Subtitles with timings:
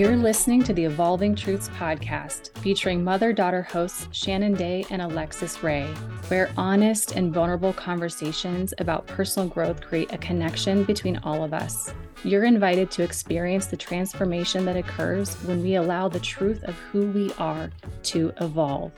[0.00, 5.62] You're listening to the Evolving Truths podcast, featuring mother daughter hosts Shannon Day and Alexus
[5.62, 5.84] Rae,
[6.28, 11.92] where honest and vulnerable conversations about personal growth create a connection between all of us.
[12.24, 17.08] You're invited to experience the transformation that occurs when we allow the truth of who
[17.08, 17.70] we are
[18.04, 18.92] to evolve.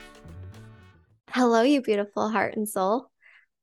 [1.31, 3.11] Hello, you beautiful heart and soul.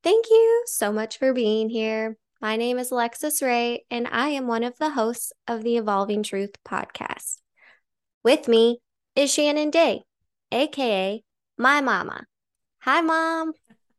[0.04, 2.18] Thank you so much for being here.
[2.42, 6.22] My name is Alexus Rae, and I am one of the hosts of the Evolving
[6.22, 7.36] Truth podcast.
[8.24, 8.78] With me
[9.14, 10.04] is Shannon Day,
[10.50, 11.22] aka
[11.58, 12.24] my mama.
[12.78, 13.52] Hi, mom.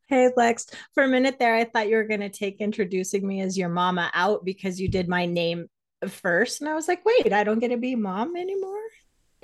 [0.08, 0.66] Hey, Lex.
[0.96, 3.70] For a minute there, I thought you were going to take introducing me as your
[3.70, 5.68] mama out because you did my name
[6.08, 6.62] first.
[6.62, 8.82] And I was like, wait, I don't get to be mom anymore.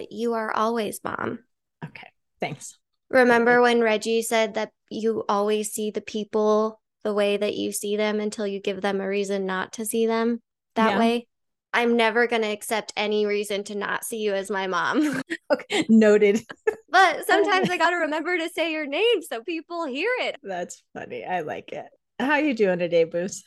[0.10, 1.38] You are always mom.
[1.86, 2.10] Okay.
[2.40, 2.76] Thanks.
[3.12, 7.98] Remember when Reggie said that you always see the people the way that you see
[7.98, 10.42] them until you give them a reason not to see them
[10.76, 11.00] that yeah.
[11.00, 11.28] way.
[11.74, 15.22] I'm never going to accept any reason to not see you as my mom.
[15.54, 16.42] okay, noted.
[16.90, 20.38] but sometimes I got to remember to say your name so people hear it.
[20.42, 21.24] That's funny.
[21.26, 21.86] I like it.
[22.20, 23.44] How are you doing today, Booth?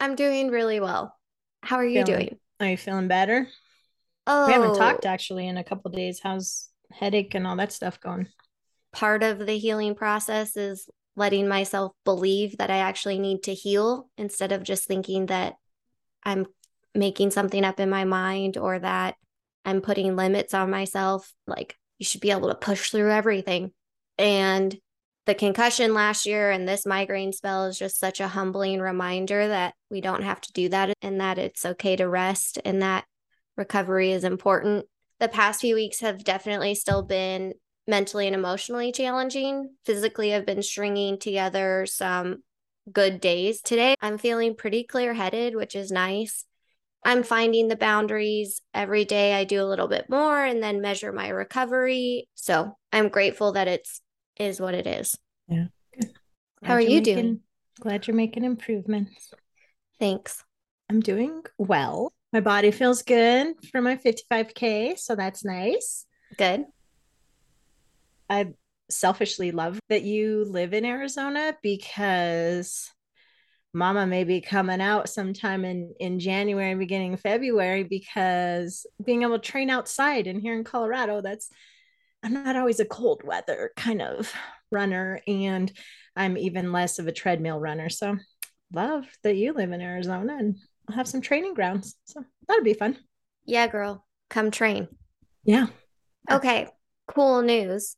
[0.00, 1.14] I'm doing really well.
[1.62, 2.38] How are you feeling, doing?
[2.60, 3.48] Are you feeling better?
[4.26, 4.78] Oh, we haven't oh.
[4.78, 6.20] talked actually in a couple days.
[6.22, 8.28] How's headache and all that stuff going?
[8.92, 14.08] Part of the healing process is letting myself believe that I actually need to heal
[14.18, 15.54] instead of just thinking that
[16.22, 16.46] I'm
[16.94, 19.16] making something up in my mind or that
[19.64, 21.32] I'm putting limits on myself.
[21.46, 23.72] Like, you should be able to push through everything.
[24.18, 24.76] And
[25.26, 29.74] the concussion last year and this migraine spell is just such a humbling reminder that
[29.90, 33.04] we don't have to do that and that it's okay to rest and that
[33.56, 34.86] recovery is important.
[35.18, 37.54] The past few weeks have definitely still been
[37.86, 39.70] mentally and emotionally challenging.
[39.84, 42.42] Physically, I've been stringing together some
[42.90, 43.60] good days.
[43.60, 46.44] Today, I'm feeling pretty clear headed, which is nice.
[47.04, 49.34] I'm finding the boundaries every day.
[49.34, 52.28] I do a little bit more and then measure my recovery.
[52.34, 54.00] So I'm grateful that it's
[54.36, 55.16] is what it is.
[55.48, 55.66] Yeah.
[56.62, 57.40] How are you making, doing?
[57.80, 59.32] Glad you're making improvements.
[60.00, 60.42] Thanks.
[60.90, 62.12] I'm doing well.
[62.32, 64.98] My body feels good for my 55K.
[64.98, 66.06] So that's nice.
[66.36, 66.64] Good.
[68.28, 68.54] I
[68.90, 72.90] selfishly love that you live in Arizona because
[73.72, 79.50] mama may be coming out sometime in in January beginning February because being able to
[79.50, 81.50] train outside and here in Colorado that's
[82.22, 84.32] I'm not always a cold weather kind of
[84.72, 85.70] runner and
[86.14, 87.88] I'm even less of a treadmill runner.
[87.88, 88.16] So
[88.72, 90.56] love that you live in Arizona and
[90.88, 91.96] I'll have some training grounds.
[92.04, 92.96] So that'll be fun.
[93.44, 94.04] Yeah girl.
[94.30, 94.88] Come train.
[95.44, 95.66] Yeah.
[96.30, 96.68] Okay
[97.06, 97.96] cool news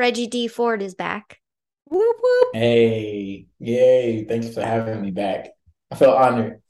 [0.00, 0.48] Reggie D.
[0.48, 1.40] Ford is back.
[1.84, 2.54] Whoop, whoop.
[2.54, 4.24] Hey, yay.
[4.24, 5.50] Thanks for having me back.
[5.90, 6.62] I feel honored.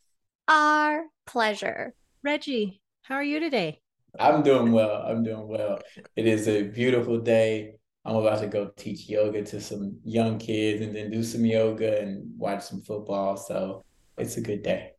[0.48, 1.94] Our pleasure.
[2.24, 3.80] Reggie, how are you today?
[4.18, 5.04] I'm doing well.
[5.06, 5.78] I'm doing well.
[6.16, 7.76] It is a beautiful day.
[8.04, 12.00] I'm about to go teach yoga to some young kids and then do some yoga
[12.00, 13.36] and watch some football.
[13.36, 13.84] So
[14.18, 14.94] it's a good day.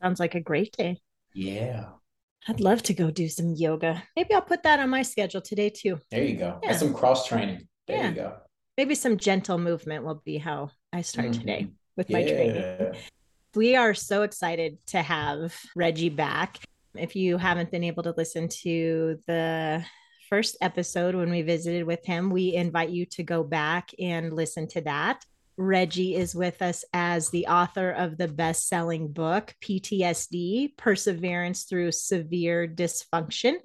[0.00, 1.02] Sounds like a great day.
[1.34, 1.88] Yeah.
[2.48, 4.02] I'd love to go do some yoga.
[4.16, 6.00] Maybe I'll put that on my schedule today too.
[6.10, 6.60] There you go.
[6.62, 6.70] Yeah.
[6.70, 7.68] And some cross training.
[7.86, 8.08] There yeah.
[8.08, 8.36] you go.
[8.76, 11.40] Maybe some gentle movement will be how I start mm-hmm.
[11.40, 12.18] today with yeah.
[12.18, 12.94] my training.
[13.54, 16.58] We are so excited to have Reggie back.
[16.96, 19.84] If you haven't been able to listen to the
[20.28, 24.66] first episode when we visited with him, we invite you to go back and listen
[24.68, 25.24] to that.
[25.56, 31.92] Reggie is with us as the author of the best selling book, PTSD Perseverance Through
[31.92, 33.58] Severe Dysfunction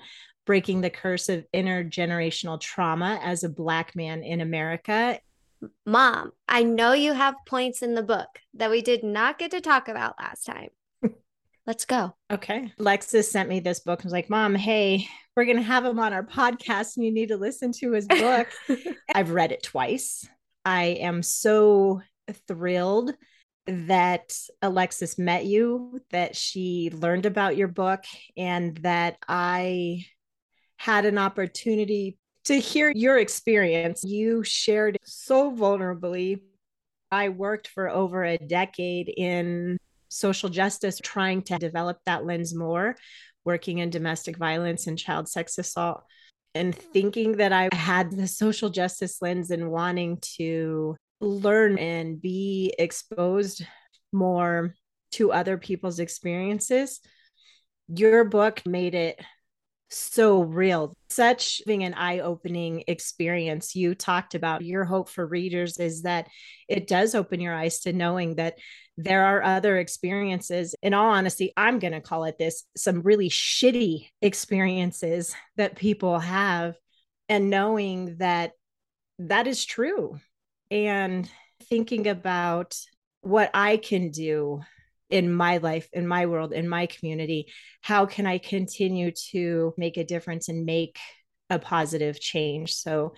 [0.50, 5.20] breaking the curse of intergenerational trauma as a Black man in America.
[5.86, 9.62] Mom, I know you have points in the book that we did not get to
[9.62, 10.70] talk about last time.
[11.68, 12.16] Let's go.
[12.32, 12.74] Okay.
[12.80, 15.06] Lexus sent me this book and was like, Mom, hey,
[15.36, 18.08] we're going to have him on our podcast and you need to listen to his
[18.08, 18.48] book.
[19.14, 20.28] I've read it twice.
[20.66, 22.02] I am so
[22.48, 23.14] thrilled
[23.68, 24.34] that
[24.64, 28.04] Alexus met you, that she learned about your book,
[28.36, 30.06] and that I
[30.80, 34.02] had an opportunity to hear your experience.
[34.04, 36.40] You shared so vulnerably.
[37.12, 39.78] I worked for over a decade in
[40.08, 42.96] social justice, trying to develop that lens more,
[43.44, 46.04] working in domestic violence and child sex assault,
[46.56, 52.74] and thinking that I had the social justice lens and wanting to learn and be
[52.80, 53.66] exposed
[54.14, 54.76] more
[55.12, 57.02] to other people's experiences.
[57.90, 59.20] Your book made it
[59.90, 60.94] so real.
[61.10, 63.76] Such being an eye opening experience.
[63.76, 66.28] You talked about your hope for readers is that
[66.68, 68.58] it does open your eyes to knowing that
[68.98, 70.76] there are other experiences.
[70.82, 76.20] In all honesty, I'm going to call it this some really shitty experiences that people
[76.20, 76.76] have,
[77.28, 78.52] and knowing that
[79.20, 80.20] that is true.
[80.72, 81.30] And
[81.64, 82.78] thinking about
[83.22, 84.62] what I can do
[85.10, 87.52] in my life, in my world, in my community?
[87.82, 90.98] How can I continue to make a difference and make
[91.50, 92.74] a positive change?
[92.74, 93.14] So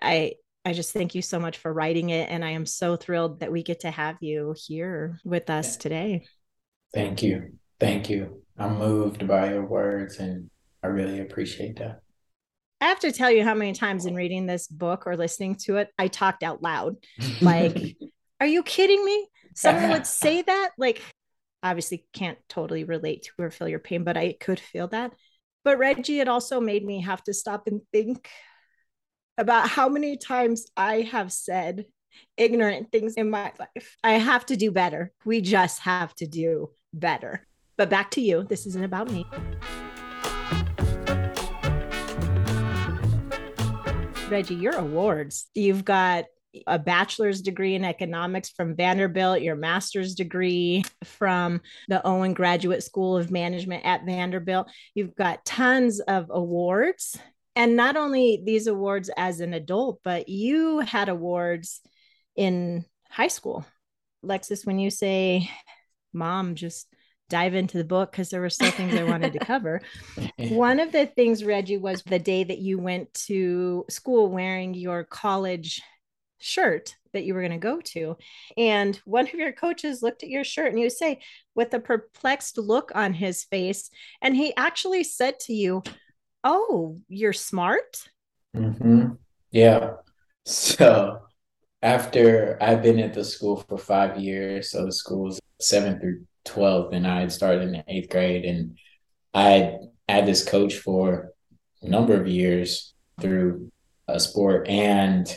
[0.00, 0.34] I
[0.64, 2.30] I just thank you so much for writing it.
[2.30, 6.24] And I am so thrilled that we get to have you here with us today.
[6.94, 7.58] Thank you.
[7.80, 8.42] Thank you.
[8.56, 10.50] I'm moved by your words and
[10.82, 12.00] I really appreciate that.
[12.80, 15.76] I have to tell you how many times in reading this book or listening to
[15.76, 16.96] it, I talked out loud.
[17.40, 17.96] Like,
[18.40, 19.28] are you kidding me?
[19.54, 20.70] Someone would say that.
[20.76, 21.02] Like,
[21.62, 25.12] obviously can't totally relate to or feel your pain, but I could feel that.
[25.64, 28.28] But Reggie, it also made me have to stop and think
[29.38, 31.86] about how many times I have said
[32.36, 33.96] ignorant things in my life.
[34.02, 35.12] I have to do better.
[35.24, 37.46] We just have to do better.
[37.76, 38.44] But back to you.
[38.44, 39.26] This isn't about me.
[44.28, 45.46] Reggie, your awards.
[45.54, 46.24] You've got
[46.66, 53.16] a bachelor's degree in economics from Vanderbilt, your master's degree from the Owen Graduate School
[53.16, 54.70] of Management at Vanderbilt.
[54.94, 57.18] You've got tons of awards.
[57.54, 61.80] And not only these awards as an adult, but you had awards
[62.36, 63.64] in high school.
[64.24, 65.50] Lexus, when you say,
[66.12, 66.86] Mom, just
[67.28, 69.80] dive into the book because there were still things I wanted to cover.
[70.38, 75.04] One of the things, Reggie, was the day that you went to school wearing your
[75.04, 75.82] college
[76.42, 78.16] shirt that you were going to go to.
[78.56, 81.20] And one of your coaches looked at your shirt and you say,
[81.54, 83.90] with a perplexed look on his face,
[84.20, 85.82] and he actually said to you,
[86.44, 88.08] Oh, you're smart?
[88.56, 89.12] Mm-hmm.
[89.52, 89.94] Yeah.
[90.44, 91.20] So
[91.82, 96.24] after I've been at the school for five years, so the school was seventh through
[96.46, 98.76] 12th, and I had started in the eighth grade, and
[99.34, 99.76] I
[100.08, 101.32] had this coach for
[101.82, 103.70] a number of years through
[104.08, 104.68] a sport.
[104.68, 105.32] And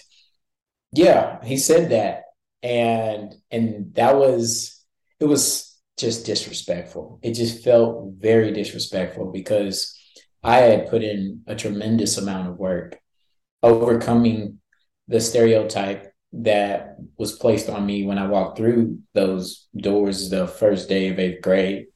[0.95, 2.23] yeah, he said that.
[2.63, 4.83] And and that was
[5.19, 7.19] it was just disrespectful.
[7.21, 9.97] It just felt very disrespectful because
[10.43, 12.99] I had put in a tremendous amount of work
[13.61, 14.59] overcoming
[15.07, 20.89] the stereotype that was placed on me when I walked through those doors the first
[20.89, 21.87] day of eighth grade.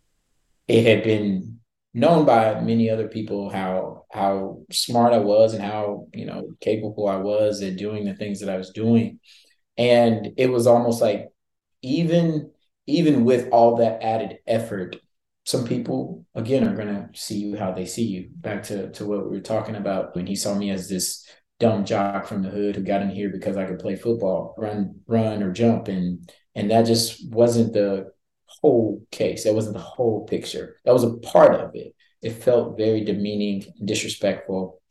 [0.68, 1.59] It had been
[2.00, 7.07] known by many other people how how smart I was and how you know capable
[7.07, 9.19] I was at doing the things that I was doing,
[9.78, 11.28] and it was almost like
[11.81, 12.51] even
[12.88, 14.96] even with all that added effort,
[15.46, 18.30] some people again are gonna see you how they see you.
[18.36, 21.28] Back to to what we were talking about when he saw me as this
[21.60, 25.01] dumb jock from the hood who got in here because I could play football, run,
[25.07, 28.12] run or jump, and and that just wasn't the
[28.62, 29.44] whole case.
[29.44, 30.78] That wasn't the whole picture.
[30.86, 31.96] That was a part of it.
[32.22, 34.81] It felt very demeaning and disrespectful.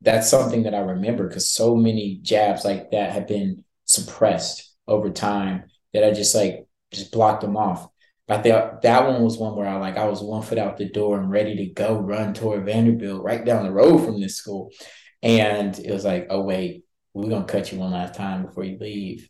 [0.00, 5.10] That's something that I remember because so many jabs like that have been suppressed over
[5.10, 7.88] time that I just like just blocked them off.
[8.26, 10.88] But that that one was one where I like I was one foot out the
[10.88, 14.70] door and ready to go run toward Vanderbilt right down the road from this school.
[15.22, 16.84] And it was like, oh wait,
[17.14, 19.28] we're gonna cut you one last time before you leave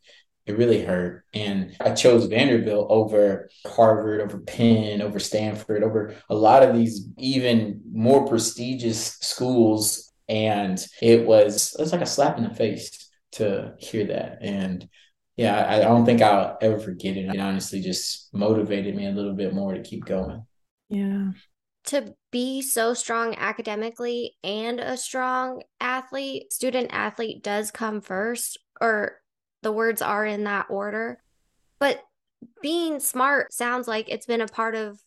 [0.48, 1.24] it really hurt.
[1.34, 7.06] And I chose Vanderbilt over Harvard, over Penn, over Stanford, over a lot of these
[7.18, 10.10] even more prestigious schools.
[10.26, 14.38] And it was it was like a slap in the face to hear that.
[14.40, 14.88] And
[15.36, 17.26] yeah, I, I don't think I'll ever forget it.
[17.26, 20.46] It honestly just motivated me a little bit more to keep going.
[20.88, 21.32] Yeah.
[21.84, 29.20] To be so strong academically and a strong athlete, student athlete does come first, or
[29.62, 31.20] the words are in that order.
[31.78, 32.02] But
[32.62, 35.00] being smart sounds like it's been a part of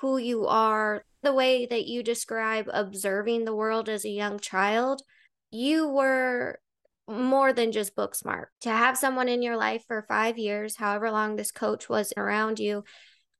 [0.00, 5.02] who you are, the way that you describe observing the world as a young child.
[5.50, 6.60] You were
[7.08, 8.50] more than just book smart.
[8.60, 12.58] To have someone in your life for five years, however long this coach was around
[12.58, 12.84] you,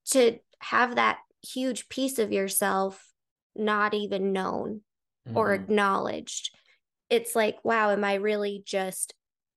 [0.06, 3.12] to have that huge piece of yourself
[3.54, 4.80] not even known
[5.26, 5.36] mm-hmm.
[5.36, 6.56] or acknowledged.
[7.10, 9.14] It's like, wow, am I really just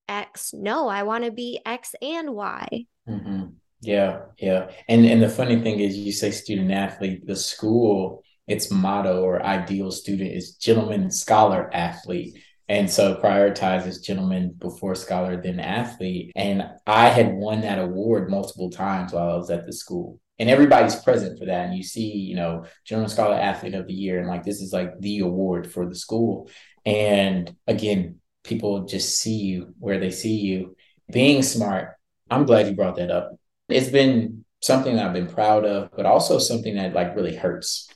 [0.07, 0.53] X.
[0.53, 2.85] No, I want to be X and Y.
[3.07, 3.45] Mm-hmm.
[3.81, 4.69] Yeah, yeah.
[4.87, 7.25] And and the funny thing is, you say student athlete.
[7.25, 12.37] The school, its motto or ideal student is gentleman, scholar, athlete.
[12.69, 16.31] And so prioritizes gentleman before scholar, then athlete.
[16.35, 20.19] And I had won that award multiple times while I was at the school.
[20.41, 21.67] and everybody's present for that.
[21.67, 24.73] And you see, you know, Gentleman Scholar Athlete of the Year, and like this is
[24.73, 26.49] like the award for the school.
[26.83, 30.75] And again, people just see you where they see you.
[31.11, 31.95] Being smart,
[32.29, 33.35] I'm glad you brought that up.
[33.69, 37.89] It's been something that I've been proud of, but also something that like really hurts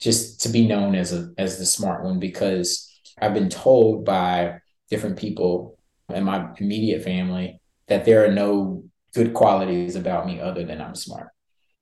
[0.00, 2.90] just to be known as a as the smart one because
[3.20, 4.58] I've been told by
[4.90, 5.78] different people
[6.08, 10.94] in my immediate family that there are no good qualities about me other than I'm
[10.94, 11.28] smart.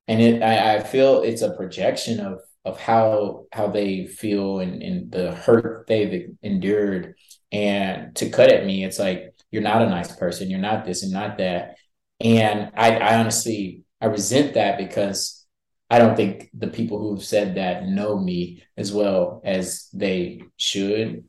[0.07, 4.83] And it I, I feel it's a projection of of how how they feel and,
[4.83, 7.15] and the hurt they've endured.
[7.52, 11.02] And to cut at me, it's like you're not a nice person, you're not this
[11.02, 11.76] and not that.
[12.21, 15.47] And I, I honestly I resent that because
[15.90, 21.25] I don't think the people who've said that know me as well as they should.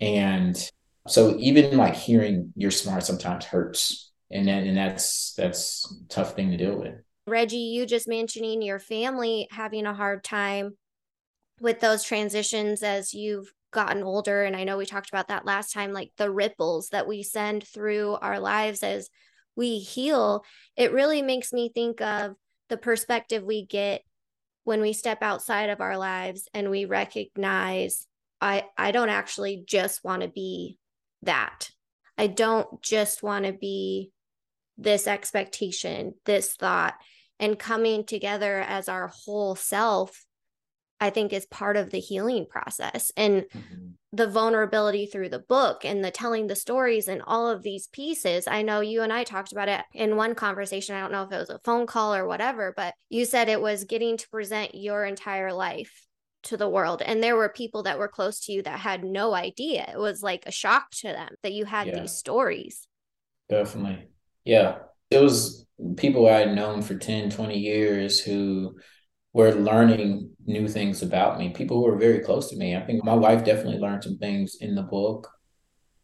[0.00, 0.70] And
[1.06, 4.10] so even like hearing you're smart sometimes hurts.
[4.30, 6.94] And and that's that's tough thing to deal with.
[7.26, 10.76] Reggie, you just mentioning your family having a hard time
[11.60, 14.44] with those transitions as you've gotten older.
[14.44, 17.66] And I know we talked about that last time, like the ripples that we send
[17.66, 19.08] through our lives as
[19.56, 20.44] we heal.
[20.76, 22.34] It really makes me think of
[22.68, 24.02] the perspective we get
[24.64, 28.06] when we step outside of our lives and we recognize
[28.40, 30.78] I I don't actually just want to be
[31.22, 31.70] that.
[32.16, 34.10] I don't just want to be
[34.78, 36.94] this expectation, this thought
[37.42, 40.24] and coming together as our whole self
[41.02, 43.10] I think is part of the healing process.
[43.16, 43.88] And mm-hmm.
[44.12, 48.46] the vulnerability through the book and the telling the stories and all of these pieces.
[48.46, 50.94] I know you and I talked about it in one conversation.
[50.94, 53.60] I don't know if it was a phone call or whatever, but you said it
[53.60, 56.06] was getting to present your entire life
[56.44, 57.02] to the world.
[57.04, 59.90] And there were people that were close to you that had no idea.
[59.92, 61.98] It was like a shock to them that you had yeah.
[61.98, 62.86] these stories.
[63.48, 64.06] Definitely.
[64.44, 64.78] Yeah.
[65.10, 65.66] It was
[65.96, 68.76] people I had known for 10, 20 years who
[69.32, 71.50] were learning new things about me.
[71.50, 72.76] People who were very close to me.
[72.76, 75.30] I think my wife definitely learned some things in the book.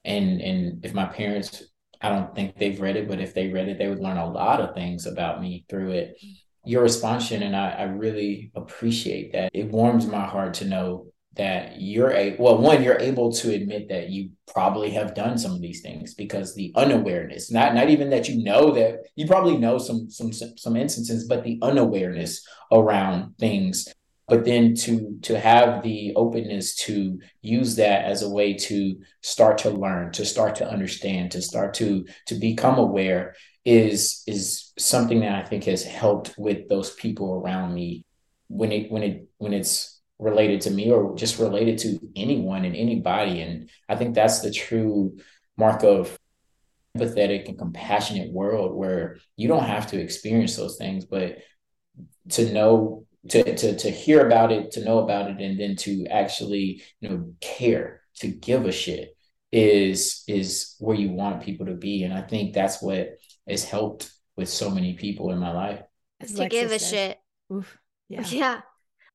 [0.04, 1.64] And and if my parents,
[2.00, 4.30] I don't think they've read it, but if they read it, they would learn a
[4.30, 6.16] lot of things about me through it.
[6.64, 9.50] Your response, and I, I really appreciate that.
[9.54, 11.06] It warms my heart to know
[11.38, 15.52] that you're a well one you're able to admit that you probably have done some
[15.52, 19.57] of these things because the unawareness not not even that you know that you probably
[19.57, 23.88] know some some some instances but the unawareness around things.
[24.26, 29.59] But then to to have the openness to use that as a way to start
[29.59, 35.21] to learn to start to understand to start to to become aware is is something
[35.21, 38.04] that i think has helped with those people around me
[38.49, 42.75] when it when it when it's related to me or just related to anyone and
[42.75, 43.40] anybody.
[43.40, 45.18] And I think that's the true
[45.56, 46.18] mark of
[46.96, 51.38] empathetic and compassionate world where you don't have to experience those things, but
[52.30, 56.06] to know to to to hear about it, to know about it, and then to
[56.06, 59.14] actually, you know, care, to give a shit
[59.52, 62.04] is is where you want people to be.
[62.04, 63.10] And I think that's what
[63.48, 65.82] has helped with so many people in my life.
[66.37, 67.18] to give a shit.
[67.52, 67.78] Oof.
[68.08, 68.25] Yeah.
[68.30, 68.60] Yeah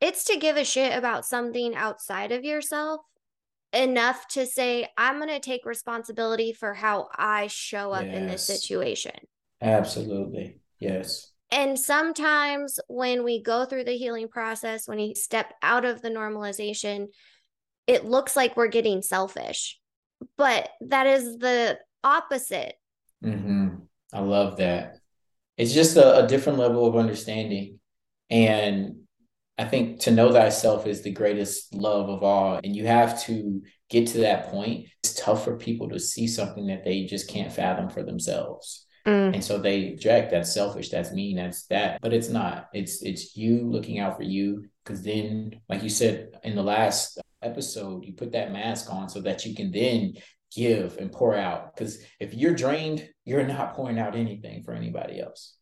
[0.04, 3.00] it's to give a shit about something outside of yourself
[3.72, 8.16] enough to say i'm going to take responsibility for how i show up yes.
[8.16, 9.16] in this situation.
[9.62, 10.60] Absolutely.
[10.78, 11.32] Yes.
[11.50, 16.10] And sometimes when we go through the healing process when we step out of the
[16.10, 17.08] normalization
[17.88, 19.80] it looks like we're getting selfish
[20.38, 22.76] but that is the opposite.
[23.24, 23.76] Mm-hmm.
[24.12, 24.98] i love that.
[25.56, 27.80] It's just a, a different level of understanding
[28.30, 29.03] and
[29.58, 32.60] I think to know thyself is the greatest love of all.
[32.64, 34.88] And you have to get to that point.
[35.04, 38.88] It's tough for people to see something that they just can't fathom for themselves.
[39.06, 39.36] Mm.
[39.36, 42.00] And so they project that's selfish, that's mean, that's that.
[42.02, 42.70] But it's not.
[42.74, 44.66] It's it's you looking out for you.
[44.86, 49.22] Cause then, like you said in the last episode, you put that mask on so
[49.22, 50.14] that you can then
[50.56, 51.74] give and pour out.
[51.74, 55.56] Because if you're drained, you're not pouring out anything for anybody else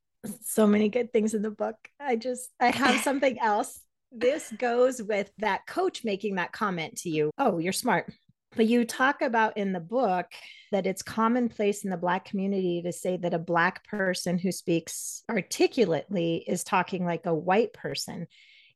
[0.43, 1.75] so many good things in the book.
[1.99, 3.79] I just I have something else.
[4.11, 7.31] This goes with that coach making that comment to you.
[7.37, 8.11] Oh, you're smart.
[8.55, 10.25] But you talk about in the book
[10.73, 15.23] that it's commonplace in the Black community to say that a Black person who speaks
[15.29, 18.27] articulately is talking like a white person.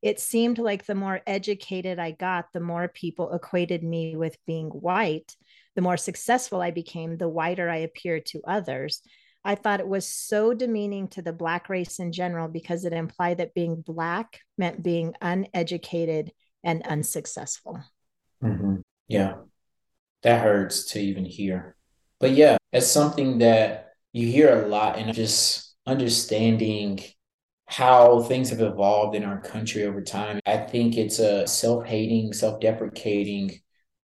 [0.01, 4.69] It seemed like the more educated I got, the more people equated me with being
[4.69, 5.35] white.
[5.75, 9.01] The more successful I became, the whiter I appeared to others.
[9.45, 13.37] I thought it was so demeaning to the Black race in general because it implied
[13.37, 16.31] that being Black meant being uneducated
[16.63, 17.79] and unsuccessful.
[18.43, 18.77] Mm-hmm.
[19.07, 19.35] Yeah,
[20.23, 21.75] that hurts to even hear.
[22.19, 27.01] But yeah, it's something that you hear a lot, and just understanding
[27.67, 30.39] how things have evolved in our country over time.
[30.47, 33.59] I think it's a self hating, self deprecating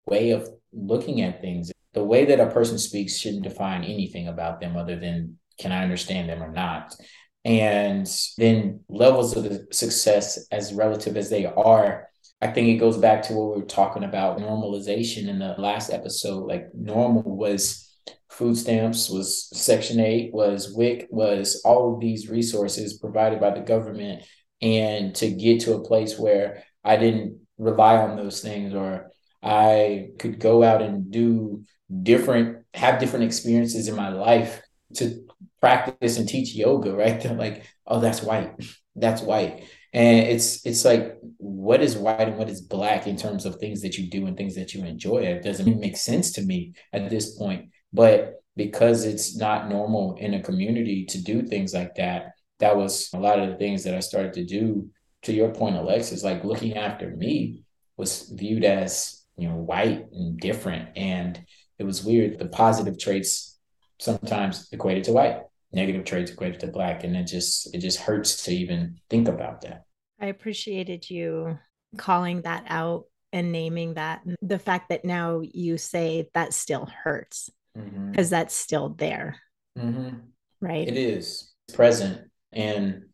[0.05, 1.71] way of looking at things.
[1.93, 5.83] The way that a person speaks shouldn't define anything about them other than can I
[5.83, 6.95] understand them or not.
[7.43, 8.07] And
[8.37, 12.07] then levels of success, as relative as they are,
[12.41, 15.91] I think it goes back to what we were talking about normalization in the last
[15.91, 16.47] episode.
[16.47, 17.87] Like normal was
[18.29, 23.61] food stamps, was Section 8, was WIC, was all of these resources provided by the
[23.61, 24.23] government.
[24.61, 29.11] And to get to a place where I didn't rely on those things or
[29.43, 31.63] I could go out and do
[32.03, 34.61] different, have different experiences in my life
[34.95, 35.27] to
[35.59, 37.21] practice and teach yoga, right?
[37.21, 38.53] They're like, oh, that's white.
[38.95, 39.65] That's white.
[39.93, 43.81] And it's it's like what is white and what is black in terms of things
[43.81, 45.17] that you do and things that you enjoy.
[45.19, 45.79] It doesn't mm-hmm.
[45.79, 47.71] make sense to me at this point.
[47.91, 53.09] But because it's not normal in a community to do things like that, that was
[53.13, 54.89] a lot of the things that I started to do.
[55.23, 57.63] To your point, Alexus, like looking after me
[57.95, 60.97] was viewed as, you know, white and different.
[60.97, 61.39] And
[61.81, 62.37] it was weird.
[62.37, 63.57] The positive traits
[63.99, 65.39] sometimes equated to white,
[65.73, 67.03] negative traits equated to black.
[67.03, 69.85] And it just it just hurts to even think about that.
[70.19, 71.57] I appreciated you
[71.97, 74.21] calling that out and naming that.
[74.43, 78.29] The fact that now you say that still hurts because mm-hmm.
[78.29, 79.37] that's still there.
[79.75, 80.17] Mm-hmm.
[80.61, 80.87] Right.
[80.87, 82.29] It is present.
[82.51, 83.05] And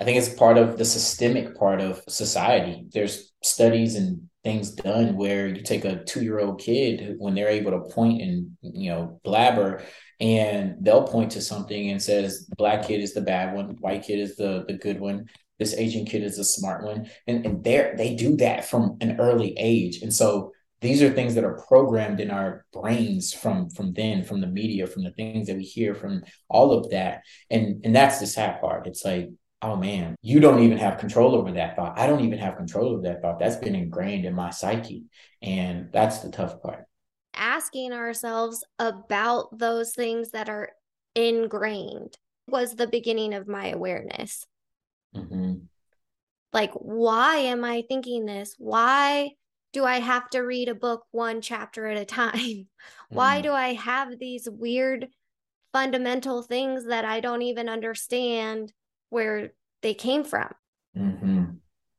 [0.00, 2.88] I think it's part of the systemic part of society.
[2.92, 7.48] There's studies and things done where you take a two year old kid when they're
[7.48, 9.82] able to point and you know blabber
[10.18, 14.18] and they'll point to something and says black kid is the bad one white kid
[14.18, 15.26] is the the good one
[15.58, 19.20] this asian kid is a smart one and and they they do that from an
[19.20, 20.02] early age.
[20.02, 24.40] And so these are things that are programmed in our brains from from then from
[24.40, 27.22] the media from the things that we hear from all of that.
[27.50, 28.86] And and that's the sad part.
[28.86, 29.30] It's like
[29.62, 32.88] oh man you don't even have control over that thought i don't even have control
[32.88, 35.04] over that thought that's been ingrained in my psyche
[35.42, 36.84] and that's the tough part
[37.34, 40.70] asking ourselves about those things that are
[41.14, 44.46] ingrained was the beginning of my awareness
[45.14, 45.54] mm-hmm.
[46.52, 49.30] like why am i thinking this why
[49.72, 52.66] do I have to read a book one chapter at a time?
[53.08, 53.42] Why mm.
[53.42, 55.08] do I have these weird
[55.72, 58.72] fundamental things that I don't even understand
[59.10, 60.48] where they came from?
[60.96, 61.44] Mm-hmm.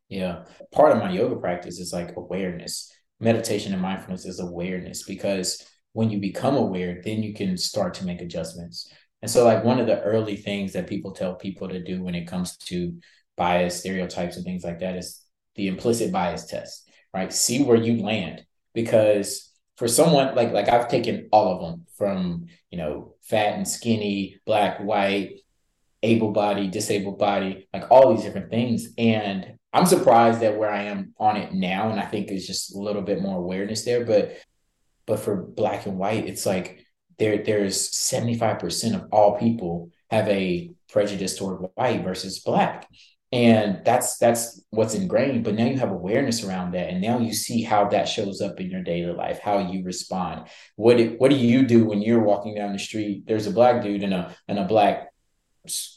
[0.10, 0.46] Yeah.
[0.72, 2.92] Part of my yoga practice is like awareness.
[3.20, 8.06] Meditation and mindfulness is awareness because when you become aware, then you can start to
[8.06, 8.92] make adjustments.
[9.22, 12.16] And so, like, one of the early things that people tell people to do when
[12.16, 12.98] it comes to
[13.38, 15.24] bias, stereotypes, and things like that is
[15.56, 17.32] the implicit bias test right?
[17.32, 22.46] See where you land because for someone like like I've taken all of them from
[22.70, 25.41] you know fat and skinny, black, white,
[26.04, 30.84] able body, disabled body, like all these different things, and I'm surprised that where I
[30.84, 34.06] am on it now, and I think it's just a little bit more awareness there,
[34.06, 34.38] but
[35.06, 36.86] but for black and white, it's like
[37.18, 42.88] there there's 75% of all people have a prejudice toward white versus black.
[43.34, 47.34] And that's that's what's ingrained but now you have awareness around that and now you
[47.34, 50.50] see how that shows up in your daily life how you respond.
[50.76, 53.24] What do, what do you do when you're walking down the street?
[53.26, 55.11] There's a black dude and a and a black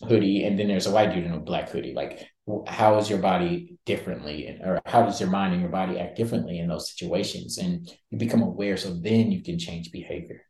[0.07, 2.29] hoodie and then there's a white dude in a black hoodie like
[2.66, 6.59] how is your body differently or how does your mind and your body act differently
[6.59, 10.42] in those situations and you become aware so then you can change behavior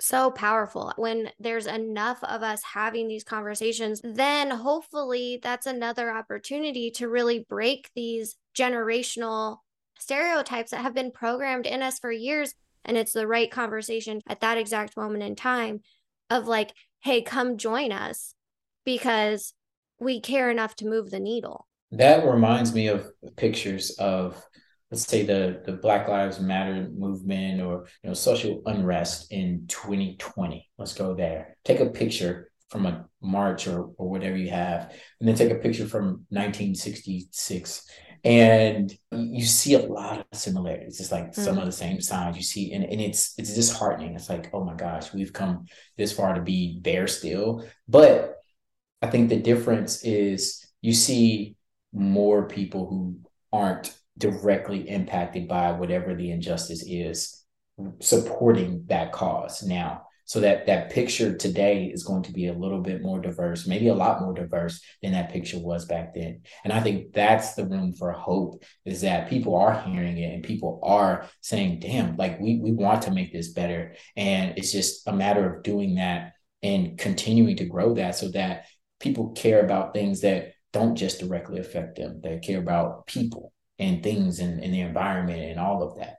[0.00, 0.92] so powerful.
[0.96, 7.44] When there's enough of us having these conversations, then hopefully that's another opportunity to really
[7.48, 9.58] break these generational
[9.98, 12.54] stereotypes that have been programmed in us for years.
[12.84, 15.80] And it's the right conversation at that exact moment in time
[16.30, 18.34] of like, hey, come join us
[18.84, 19.54] because
[19.98, 21.66] we care enough to move the needle.
[21.92, 24.42] That reminds me of pictures of
[24.90, 30.68] let's say the the Black Lives Matter movement or you know social unrest in 2020.
[30.78, 31.56] Let's go there.
[31.64, 35.56] Take a picture from a march or or whatever you have, and then take a
[35.56, 37.88] picture from 1966.
[38.22, 41.00] And you see a lot of similarities.
[41.00, 41.34] It's like mm.
[41.34, 44.14] some of the same signs you see, and, and it's it's disheartening.
[44.14, 45.66] It's like, oh my gosh, we've come
[45.96, 47.64] this far to be there still.
[47.88, 48.39] But
[49.02, 51.56] I think the difference is you see
[51.92, 53.16] more people who
[53.52, 57.44] aren't directly impacted by whatever the injustice is
[58.00, 59.62] supporting that cause.
[59.62, 63.66] Now so that that picture today is going to be a little bit more diverse
[63.66, 66.42] maybe a lot more diverse than that picture was back then.
[66.62, 70.44] And i think that's the room for hope is that people are hearing it and
[70.44, 73.96] people are saying damn like we we want to make this better.
[74.16, 78.66] And it's just a matter of doing that and continuing to grow that so that
[79.00, 84.02] people care about things that don't just directly affect them, They care about people and
[84.02, 86.18] things and, and the environment and all of that.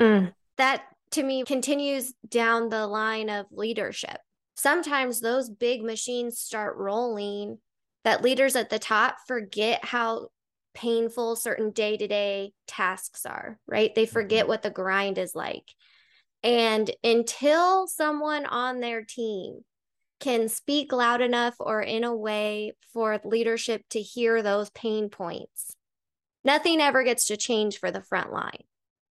[0.00, 0.32] Mm.
[0.58, 4.18] That to me continues down the line of leadership.
[4.56, 7.58] Sometimes those big machines start rolling
[8.04, 10.28] that leaders at the top forget how
[10.74, 13.94] painful certain day to day tasks are, right?
[13.94, 14.48] They forget mm-hmm.
[14.48, 15.64] what the grind is like.
[16.42, 19.60] And until someone on their team
[20.20, 25.74] can speak loud enough or in a way for leadership to hear those pain points,
[26.44, 28.62] nothing ever gets to change for the front line.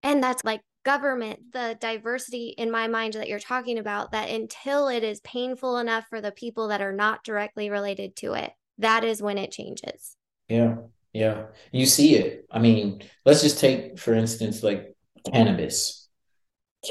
[0.03, 4.87] And that's like government, the diversity in my mind that you're talking about, that until
[4.87, 9.03] it is painful enough for the people that are not directly related to it, that
[9.03, 10.15] is when it changes.
[10.47, 10.77] Yeah.
[11.11, 11.45] Yeah.
[11.71, 12.45] You see it.
[12.51, 14.95] I mean, let's just take, for instance, like
[15.31, 16.07] cannabis.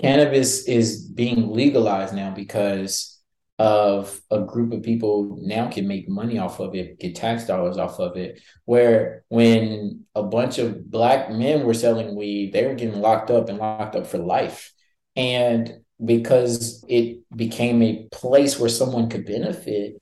[0.00, 3.17] Cannabis is being legalized now because
[3.58, 7.76] of a group of people now can make money off of it, get tax dollars
[7.76, 8.40] off of it.
[8.64, 13.48] Where when a bunch of black men were selling weed, they were getting locked up
[13.48, 14.72] and locked up for life.
[15.16, 20.00] And because it became a place where someone could benefit,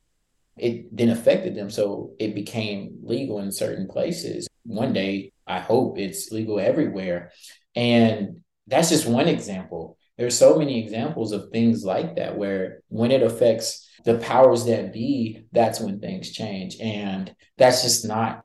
[0.58, 1.70] it then affected them.
[1.70, 4.48] So it became legal in certain places.
[4.64, 7.32] One day, I hope it's legal everywhere.
[7.74, 9.96] And that's just one example.
[10.18, 14.92] There's so many examples of things like that where when it affects the powers that
[14.92, 16.76] be, that's when things change.
[16.80, 18.44] And that's just not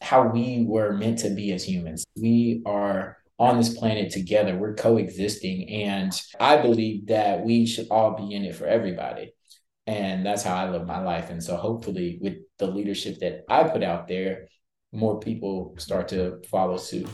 [0.00, 2.04] how we were meant to be as humans.
[2.16, 5.68] We are on this planet together, we're coexisting.
[5.70, 9.32] And I believe that we should all be in it for everybody.
[9.86, 11.30] And that's how I live my life.
[11.30, 14.46] And so hopefully, with the leadership that I put out there,
[14.92, 17.08] more people start to follow suit.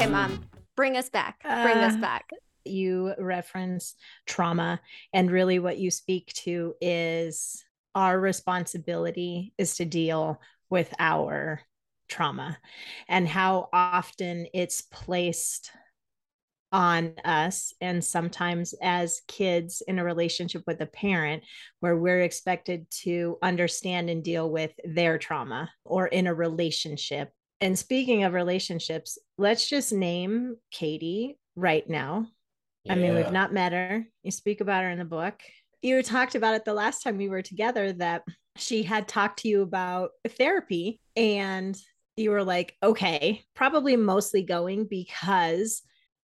[0.00, 1.42] Okay, mom, bring us back.
[1.42, 2.30] Bring uh, us back.
[2.64, 4.80] You reference trauma,
[5.12, 7.62] and really what you speak to is
[7.94, 11.60] our responsibility is to deal with our
[12.08, 12.56] trauma
[13.10, 15.70] and how often it's placed
[16.72, 21.42] on us and sometimes as kids in a relationship with a parent
[21.80, 27.78] where we're expected to understand and deal with their trauma or in a relationship and
[27.78, 32.26] speaking of relationships, let's just name Katie right now.
[32.84, 32.94] Yeah.
[32.94, 34.06] I mean, we've not met her.
[34.22, 35.40] You speak about her in the book.
[35.82, 38.22] You talked about it the last time we were together that
[38.56, 41.76] she had talked to you about therapy and
[42.16, 45.82] you were like, okay, probably mostly going because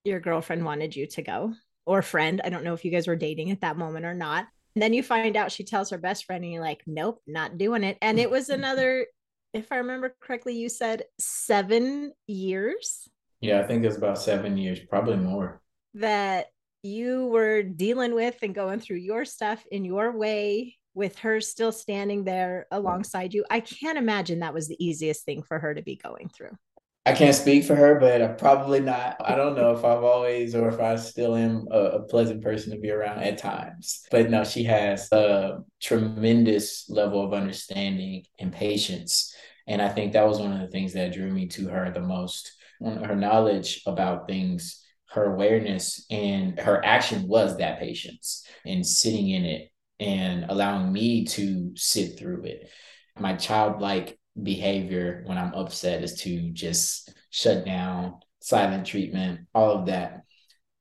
[0.04, 1.54] your girlfriend wanted you to go
[1.86, 2.40] or friend.
[2.44, 4.46] I don't know if you guys were dating at that moment or not.
[4.74, 7.58] And then you find out she tells her best friend, and you're like, nope, not
[7.58, 7.98] doing it.
[8.00, 9.06] And it was another
[9.52, 13.08] if I remember correctly, you said seven years.
[13.40, 15.60] Yeah, I think it's about seven years, probably more.
[15.94, 16.46] That
[16.82, 21.72] you were dealing with and going through your stuff in your way with her still
[21.72, 23.44] standing there alongside you.
[23.50, 26.56] I can't imagine that was the easiest thing for her to be going through.
[27.04, 29.16] I can't speak for her, but i probably not.
[29.20, 32.72] I don't know if I've always or if I still am a, a, pleasant person
[32.72, 34.06] to be around at times.
[34.10, 39.34] But no, she has a tremendous level of understanding and patience.
[39.66, 42.00] And I think that was one of the things that drew me to her the
[42.00, 42.52] most.
[42.80, 49.44] Her knowledge about things, her awareness, and her action was that patience and sitting in
[49.44, 52.70] it and allowing me to sit through it.
[53.18, 59.86] My childlike behavior when I'm upset is to just shut down, silent treatment, all of
[59.86, 60.22] that.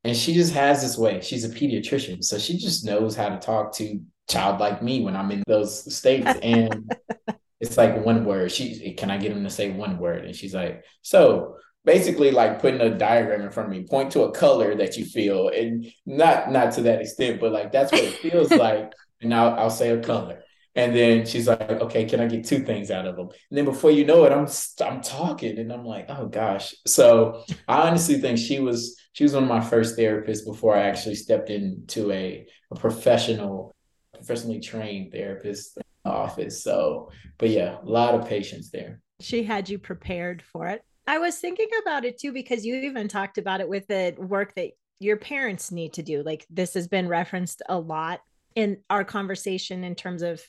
[0.04, 1.22] And she just has this way.
[1.22, 2.24] She's a pediatrician.
[2.24, 5.96] So she just knows how to talk to child like me when I'm in those
[5.96, 6.28] states.
[6.42, 6.92] And
[7.60, 8.52] it's like one word.
[8.52, 10.26] She can I get him to say one word?
[10.26, 14.24] And she's like, so basically like putting a diagram in front of me, point to
[14.24, 15.50] a color that you feel.
[15.50, 18.92] And not not to that extent, but like that's what it feels like.
[19.22, 20.44] And I'll I'll say a color.
[20.76, 23.28] And then she's like, okay, can I get two things out of them?
[23.50, 24.48] And then before you know it, I'm
[24.86, 26.74] I'm talking and I'm like, oh gosh.
[26.88, 30.84] So I honestly think she was she was one of my first therapists before I
[30.84, 33.76] actually stepped into a, a professional,
[34.14, 36.64] professionally trained therapist office.
[36.64, 39.02] So, but yeah, a lot of patience there.
[39.20, 40.84] She had you prepared for it.
[41.06, 44.56] I was thinking about it too because you even talked about it with the work
[44.56, 46.24] that your parents need to do.
[46.24, 48.22] Like this has been referenced a lot
[48.56, 50.42] in our conversation in terms of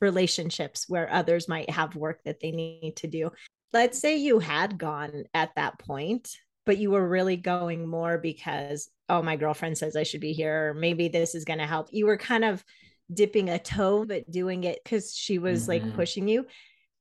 [0.00, 3.30] relationships where others might have work that they need to do.
[3.72, 6.30] Let's say you had gone at that point,
[6.66, 10.70] but you were really going more because, oh, my girlfriend says I should be here,
[10.70, 11.88] or maybe this is going to help.
[11.92, 12.64] You were kind of
[13.12, 15.86] dipping a toe, but doing it because she was mm-hmm.
[15.86, 16.46] like pushing you.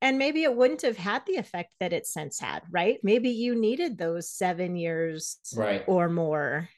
[0.01, 2.99] And maybe it wouldn't have had the effect that it since had, right?
[3.03, 5.83] Maybe you needed those seven years right.
[5.87, 6.69] or more.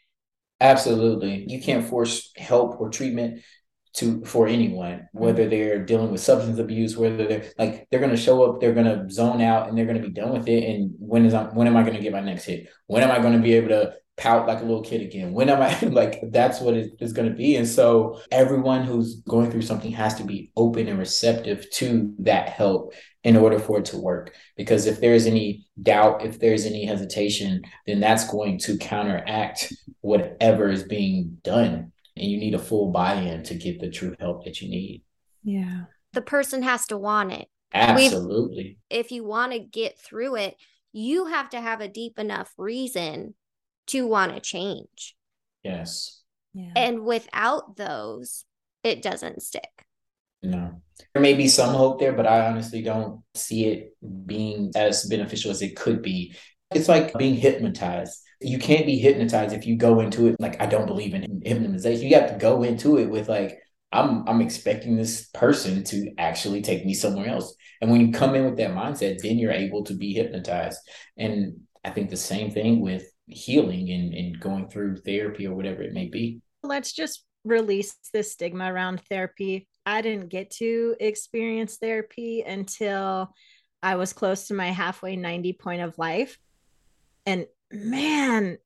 [0.59, 1.45] Absolutely.
[1.47, 3.41] You can't force help or treatment
[3.93, 5.49] to for anyone, whether mm-hmm.
[5.49, 9.41] they're dealing with substance abuse, whether they're like they're gonna show up, they're gonna zone
[9.41, 10.63] out, and they're gonna be done with it.
[10.63, 12.69] And when is I, when am I gonna get my next hit?
[12.87, 15.33] When am I gonna be able to pout like a little kid again?
[15.33, 17.57] When am I like that's what it is gonna be?
[17.57, 22.49] And so everyone who's going through something has to be open and receptive to that
[22.49, 24.33] help in order for it to work.
[24.55, 30.69] Because if there's any doubt, if there's any hesitation, then that's going to counteract whatever
[30.69, 34.61] is being done and you need a full buy-in to get the true help that
[34.61, 35.03] you need.
[35.43, 35.85] Yeah.
[36.13, 37.47] The person has to want it.
[37.73, 38.77] Absolutely.
[38.89, 40.55] We've, if you want to get through it,
[40.93, 43.33] you have to have a deep enough reason
[43.87, 45.15] to want to change.
[45.63, 46.21] Yes.
[46.53, 46.73] Yeah.
[46.75, 48.45] And without those,
[48.83, 49.85] it doesn't stick.
[50.43, 50.81] No.
[51.13, 55.49] There may be some hope there, but I honestly don't see it being as beneficial
[55.49, 56.35] as it could be.
[56.73, 60.65] It's like being hypnotized you can't be hypnotized if you go into it like I
[60.65, 62.09] don't believe in hypnotization.
[62.09, 63.59] You have to go into it with like
[63.91, 67.55] I'm I'm expecting this person to actually take me somewhere else.
[67.81, 70.79] And when you come in with that mindset, then you're able to be hypnotized.
[71.17, 75.81] And I think the same thing with healing and, and going through therapy or whatever
[75.81, 76.41] it may be.
[76.63, 79.67] Let's just release the stigma around therapy.
[79.85, 83.33] I didn't get to experience therapy until
[83.81, 86.37] I was close to my halfway 90 point of life.
[87.25, 88.57] And man,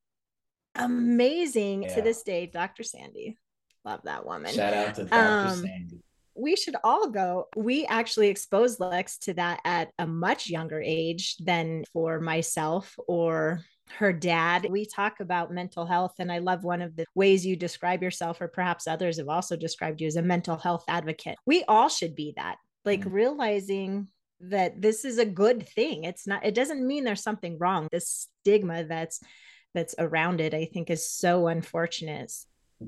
[0.76, 1.96] amazing yeah.
[1.96, 2.84] to this day, Dr.
[2.84, 3.38] Sandy.
[3.84, 4.54] Love that woman.
[4.54, 5.50] Shout out to Dr.
[5.50, 6.02] Um, Sandy.
[6.38, 7.48] We should all go.
[7.56, 13.62] We actually exposed Lex to that at a much younger age than for myself or
[13.92, 14.68] her dad.
[14.70, 18.42] We talk about mental health, and I love one of the ways you describe yourself,
[18.42, 21.38] or perhaps others have also described you as a mental health advocate.
[21.46, 23.14] We all should be that, like mm-hmm.
[23.14, 24.08] realizing
[24.42, 26.04] that this is a good thing.
[26.04, 27.88] It's not, it doesn't mean there's something wrong.
[27.92, 29.20] This stigma that's
[29.74, 32.32] that's around it, I think is so unfortunate.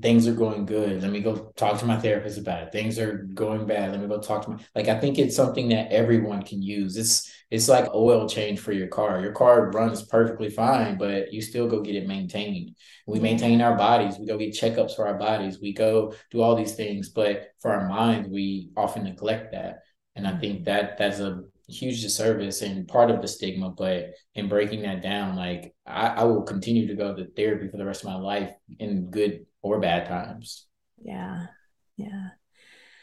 [0.02, 1.02] Things are going good.
[1.02, 2.72] Let me go talk to my therapist about it.
[2.72, 3.90] Things are going bad.
[3.90, 6.96] Let me go talk to my like I think it's something that everyone can use.
[6.96, 9.20] It's it's like oil change for your car.
[9.20, 12.76] Your car runs perfectly fine, but you still go get it maintained.
[13.06, 14.18] We maintain our bodies.
[14.18, 15.58] We go get checkups for our bodies.
[15.60, 19.80] We go do all these things, but for our minds, we often neglect that.
[20.18, 20.40] And I mm.
[20.40, 23.70] think that that's a huge disservice and part of the stigma.
[23.70, 27.76] But in breaking that down, like I, I will continue to go to therapy for
[27.76, 30.66] the rest of my life in good or bad times.
[31.00, 31.46] Yeah.
[31.96, 32.28] Yeah.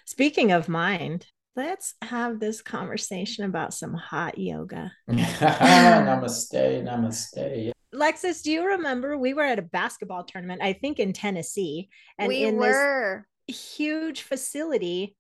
[0.06, 1.26] Speaking of mind,
[1.56, 4.92] let's have this conversation about some hot yoga.
[5.10, 7.72] namaste, namaste.
[7.94, 11.88] Lexus, do you remember we were at a basketball tournament, I think in Tennessee,
[12.20, 13.26] and we in were.
[13.48, 15.16] this huge facility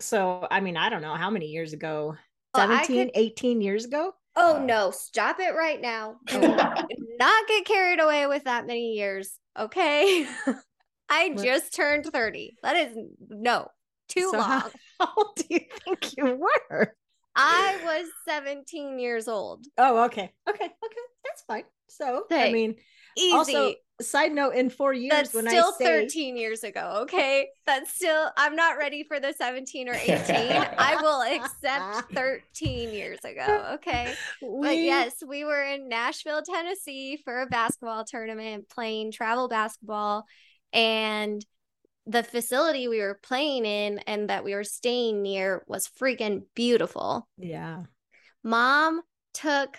[0.00, 2.16] so, I mean, I don't know how many years ago,
[2.56, 3.10] 17, could...
[3.14, 4.14] 18 years ago.
[4.36, 6.16] Oh, no, stop it right now.
[6.32, 9.32] not get carried away with that many years.
[9.58, 10.26] Okay.
[11.08, 11.44] I what?
[11.44, 12.56] just turned 30.
[12.62, 12.96] That is
[13.28, 13.68] no,
[14.08, 14.48] too so long.
[14.48, 16.94] How, how old do you think you were?
[17.34, 19.64] I was 17 years old.
[19.78, 20.32] Oh, okay.
[20.48, 20.64] Okay.
[20.64, 21.02] Okay.
[21.24, 21.64] That's fine.
[21.88, 22.76] So, hey, I mean,
[23.16, 23.32] Easy.
[23.34, 27.00] Also, side note, in four years, that's when still I say, 13 years ago.
[27.02, 28.30] Okay, that's still.
[28.36, 30.10] I'm not ready for the 17 or 18.
[30.18, 33.72] I will accept 13 years ago.
[33.74, 39.48] Okay, we, but yes, we were in Nashville, Tennessee, for a basketball tournament, playing travel
[39.48, 40.24] basketball,
[40.72, 41.44] and
[42.06, 47.28] the facility we were playing in and that we were staying near was freaking beautiful.
[47.38, 47.84] Yeah.
[48.42, 49.02] Mom
[49.34, 49.76] took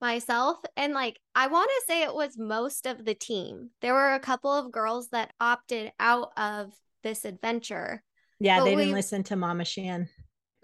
[0.00, 3.70] myself and like I want to say it was most of the team.
[3.80, 8.02] There were a couple of girls that opted out of this adventure.
[8.40, 10.08] Yeah, they didn't we, listen to Mama Shan.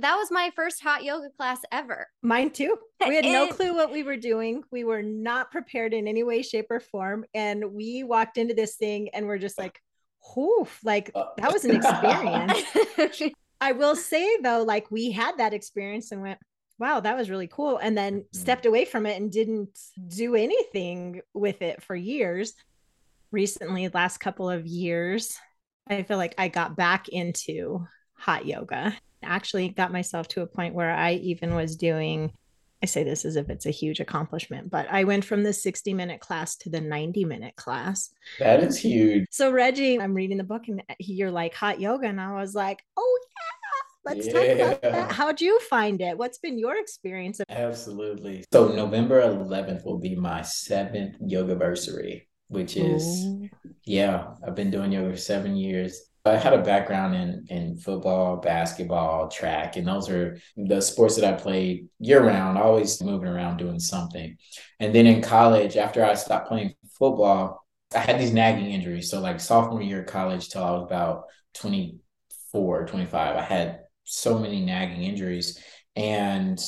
[0.01, 2.09] That was my first hot yoga class ever.
[2.23, 2.77] Mine too.
[3.07, 4.62] We had no clue what we were doing.
[4.71, 7.25] We were not prepared in any way, shape, or form.
[7.33, 9.81] And we walked into this thing and we're just like,
[10.37, 13.33] whoo, like that was an experience.
[13.61, 16.38] I will say though, like we had that experience and went,
[16.81, 17.77] wow, that was really cool.
[17.77, 18.38] And then mm-hmm.
[18.38, 22.55] stepped away from it and didn't do anything with it for years.
[23.31, 25.38] Recently, last couple of years,
[25.87, 28.97] I feel like I got back into hot yoga.
[29.23, 32.33] Actually, got myself to a point where I even was doing
[32.83, 35.93] I say this as if it's a huge accomplishment, but I went from the 60
[35.93, 38.11] minute class to the 90 minute class.
[38.38, 39.27] That is huge.
[39.31, 42.07] So, Reggie, I'm reading the book and you're like hot yoga.
[42.07, 43.19] And I was like, oh,
[44.05, 44.33] Let's yeah.
[44.33, 45.13] talk about that.
[45.13, 46.17] How'd you find it?
[46.17, 47.41] What's been your experience?
[47.49, 48.45] Absolutely.
[48.53, 53.49] So November 11th will be my seventh yoga anniversary, which is Ooh.
[53.85, 56.01] yeah, I've been doing yoga for seven years.
[56.25, 61.25] I had a background in in football, basketball, track, and those are the sports that
[61.25, 64.37] I played year round, always moving around doing something.
[64.81, 69.11] And then in college, after I stopped playing football, I had these nagging injuries.
[69.11, 72.01] So like sophomore year of college till I was about 20
[72.51, 73.37] 24, 25.
[73.37, 75.62] I had so many nagging injuries,
[75.96, 76.59] and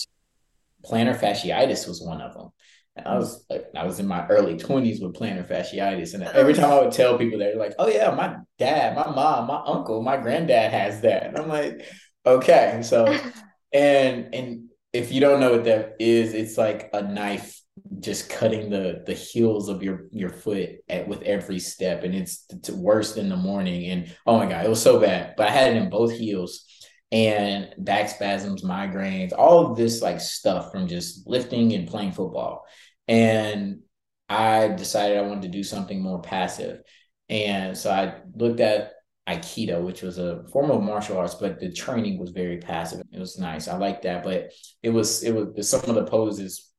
[0.85, 2.50] plantar fasciitis was one of them.
[2.96, 6.14] And I was like, I was in my early 20s with plantar fasciitis.
[6.14, 9.11] And oh, every time I would tell people, they're like, oh, yeah, my dad, my
[9.11, 11.26] mom, my uncle, my granddad has that.
[11.26, 11.87] And I'm like,
[12.26, 12.81] okay.
[12.83, 13.07] So,
[13.72, 17.62] and, and if you don't know what that is, it's like a knife
[18.00, 22.44] just cutting the the heels of your your foot at, with every step and it's,
[22.50, 25.50] it's worse in the morning and oh my god it was so bad but i
[25.50, 26.66] had it in both heels
[27.12, 32.66] and back spasms migraines all of this like stuff from just lifting and playing football.
[33.07, 33.81] And
[34.29, 36.81] i decided i wanted to do something more passive.
[37.29, 38.94] And so i looked at
[39.29, 43.03] aikido which was a form of martial arts but the training was very passive.
[43.12, 43.68] It was nice.
[43.68, 44.51] I liked that but
[44.83, 46.72] it was it was some of the poses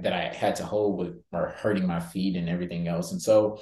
[0.00, 3.12] that I had to hold with or hurting my feet and everything else.
[3.12, 3.60] And so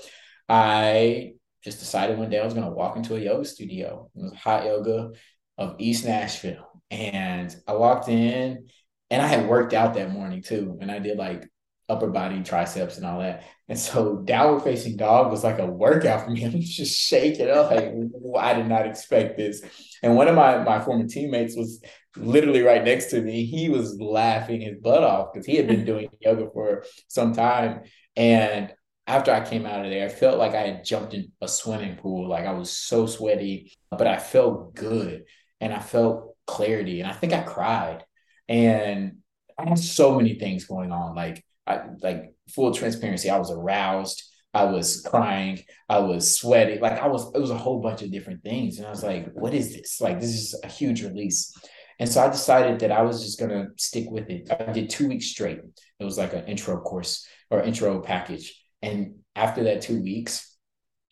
[0.48, 1.32] I
[1.64, 4.08] just decided one day I was going to walk into a yoga studio.
[4.14, 5.10] It was hot yoga
[5.58, 6.82] of East Nashville.
[6.90, 8.68] And I walked in
[9.10, 10.78] and I had worked out that morning too.
[10.80, 11.48] And I did like
[11.88, 13.44] upper body triceps and all that.
[13.68, 16.44] And so downward facing dog was like a workout for me.
[16.46, 17.50] I was just shaking.
[17.50, 17.70] up.
[17.70, 17.92] like,
[18.38, 19.62] I did not expect this.
[20.02, 21.82] And one of my my former teammates was
[22.16, 23.44] literally right next to me.
[23.44, 27.82] He was laughing his butt off because he had been doing yoga for some time.
[28.16, 28.72] And
[29.06, 31.96] after I came out of there, I felt like I had jumped in a swimming
[31.96, 32.28] pool.
[32.28, 35.24] Like I was so sweaty, but I felt good
[35.60, 37.00] and I felt clarity.
[37.00, 38.04] And I think I cried.
[38.48, 39.18] And
[39.58, 41.14] I had so many things going on.
[41.14, 44.22] Like I like full transparency, I was aroused.
[44.54, 45.60] I was crying.
[45.88, 46.80] I was sweating.
[46.80, 48.78] Like I was, it was a whole bunch of different things.
[48.78, 50.00] And I was like, what is this?
[50.00, 51.54] Like, this is a huge release.
[51.98, 54.48] And so I decided that I was just going to stick with it.
[54.50, 55.60] I did two weeks straight.
[56.00, 58.58] It was like an intro course or intro package.
[58.82, 60.56] And after that two weeks,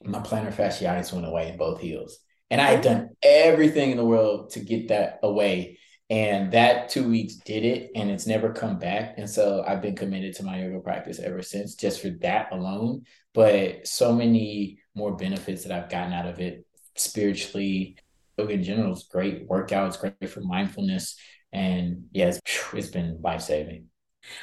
[0.02, 2.18] my plantar fasciitis went away in both heels.
[2.50, 5.78] And I had done everything in the world to get that away.
[6.08, 9.14] And that two weeks did it, and it's never come back.
[9.18, 13.02] And so I've been committed to my yoga practice ever since, just for that alone.
[13.34, 17.98] But so many more benefits that I've gotten out of it spiritually,
[18.38, 19.88] yoga in general is great workout.
[19.88, 21.16] It's great for mindfulness.
[21.52, 22.40] And yeah, it's,
[22.72, 23.86] it's been life saving.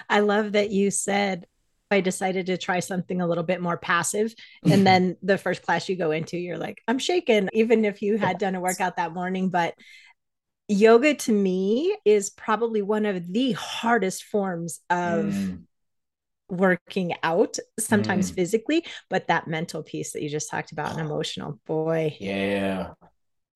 [0.09, 1.45] I love that you said
[1.93, 4.33] I decided to try something a little bit more passive.
[4.69, 8.17] And then the first class you go into, you're like, I'm shaken, even if you
[8.17, 9.49] had done a workout that morning.
[9.49, 9.75] But
[10.67, 15.63] yoga to me is probably one of the hardest forms of mm.
[16.49, 18.35] working out, sometimes mm.
[18.35, 22.15] physically, but that mental piece that you just talked about and emotional, boy.
[22.19, 22.93] Yeah.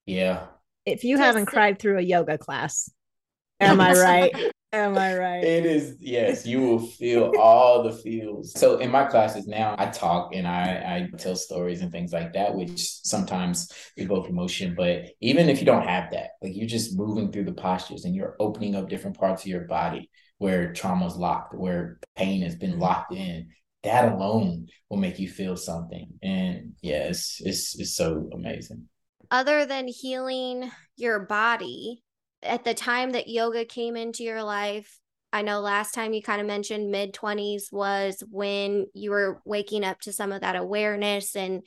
[0.06, 0.48] Yeah.
[0.86, 2.90] If you Just haven't cried through a yoga class,
[3.60, 4.52] am I right?
[4.74, 5.44] Am I right?
[5.44, 8.52] It is, yes, you will feel all the feels.
[8.60, 12.34] So in my classes now, I talk and I, I tell stories and things like
[12.34, 14.76] that, which sometimes evoke emotion.
[14.76, 18.14] But even if you don't have that, like you're just moving through the postures and
[18.14, 22.78] you're opening up different parts of your body where trauma's locked, where pain has been
[22.78, 23.50] locked in.
[23.84, 26.10] That alone will make you feel something.
[26.22, 28.88] And yes, yeah, it's, it's, it's so amazing
[29.32, 32.04] other than healing your body
[32.48, 35.00] at the time that yoga came into your life
[35.34, 39.84] i know last time you kind of mentioned mid 20s was when you were waking
[39.84, 41.62] up to some of that awareness and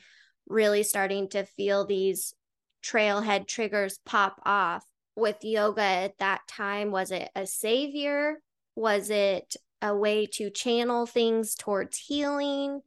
[0.51, 2.35] really starting to feel these
[2.85, 4.85] trailhead triggers pop off.
[5.16, 8.43] With yoga at that time was it a savior?
[8.75, 12.81] Was it a way to channel things towards healing?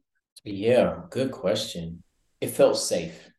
[0.44, 2.02] Yeah good question.
[2.40, 3.30] It felt safe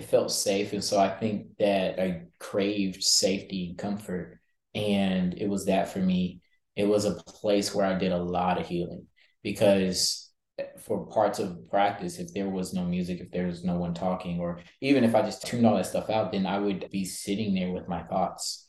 [0.00, 0.72] it felt safe.
[0.72, 4.40] And so I think that I craved safety and comfort.
[4.74, 6.40] And it was that for me.
[6.74, 9.06] It was a place where I did a lot of healing
[9.42, 10.30] because
[10.78, 14.40] for parts of practice, if there was no music, if there was no one talking,
[14.40, 17.54] or even if I just tuned all that stuff out, then I would be sitting
[17.54, 18.66] there with my thoughts.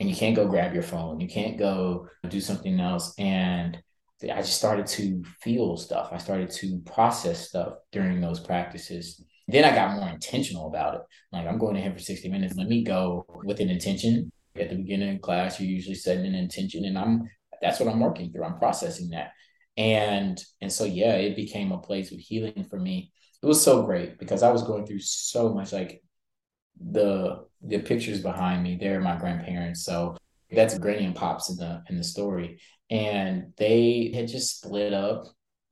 [0.00, 1.20] And you can't go grab your phone.
[1.20, 3.14] You can't go do something else.
[3.18, 3.78] And
[4.22, 6.10] I just started to feel stuff.
[6.12, 9.22] I started to process stuff during those practices.
[9.46, 11.00] Then I got more intentional about it.
[11.32, 12.54] Like I'm going to him for 60 minutes.
[12.56, 14.30] Let me go with an intention.
[14.56, 17.28] At the beginning of class, you're usually setting an intention, and I'm
[17.60, 18.44] that's what I'm working through.
[18.44, 19.32] I'm processing that.
[19.76, 23.12] And and so yeah, it became a place of healing for me.
[23.42, 26.02] It was so great because I was going through so much like
[26.80, 29.84] the the pictures behind me, they're my grandparents.
[29.84, 30.16] So
[30.50, 32.60] that's Granny and Pops in the in the story.
[32.90, 35.24] And they had just split up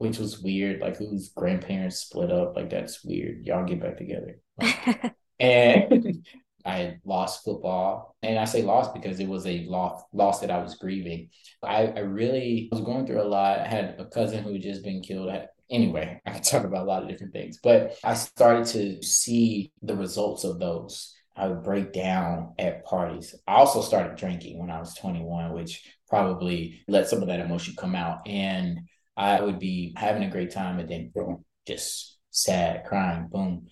[0.03, 0.80] which was weird.
[0.80, 3.46] Like whose grandparents split up, like that's weird.
[3.46, 4.40] Y'all get back together.
[4.61, 6.26] Like, and
[6.66, 10.61] I lost football, and I say lost because it was a loss loss that I
[10.61, 11.30] was grieving.
[11.62, 13.61] I, I really was going through a lot.
[13.61, 15.30] I had a cousin who had just been killed.
[15.70, 19.72] Anyway, I could talk about a lot of different things, but I started to see
[19.82, 23.34] the results of those I would break down at parties.
[23.46, 27.74] I also started drinking when I was 21, which probably let some of that emotion
[27.78, 28.26] come out.
[28.26, 28.80] And
[29.16, 33.66] I would be having a great time and then boom, just sad, crying, boom.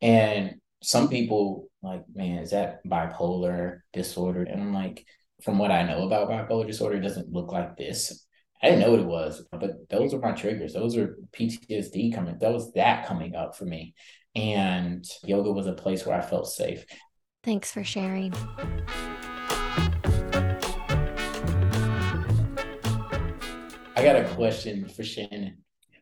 [0.00, 4.42] And some people like, man, is that bipolar disorder?
[4.42, 5.04] And I'm like,
[5.42, 8.26] from what I know about bipolar disorder, it doesn't look like this.
[8.62, 10.72] I didn't know what it was, but those are my triggers.
[10.72, 12.38] Those are PTSD coming.
[12.38, 13.94] That was that coming up for me.
[14.34, 16.84] And yoga was a place where I felt safe.
[17.42, 18.32] Thanks for sharing.
[24.04, 25.58] Got a question for Shannon.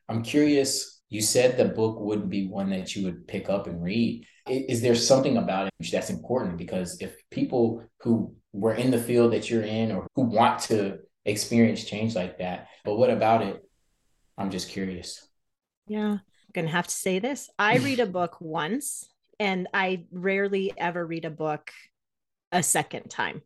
[0.09, 1.03] I'm curious.
[1.09, 4.26] You said the book wouldn't be one that you would pick up and read.
[4.48, 6.59] Is there something about it that's important?
[6.59, 10.98] Because if people who were in the field that you're in or who want to
[11.24, 13.62] experience change like that, but what about it?
[14.36, 15.26] I'm just curious.
[15.86, 16.20] Yeah, I'm
[16.53, 17.50] going to have to say this.
[17.59, 21.70] I read a book once and I rarely ever read a book
[22.50, 23.42] a second time.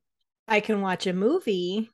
[0.49, 1.91] I can watch a movie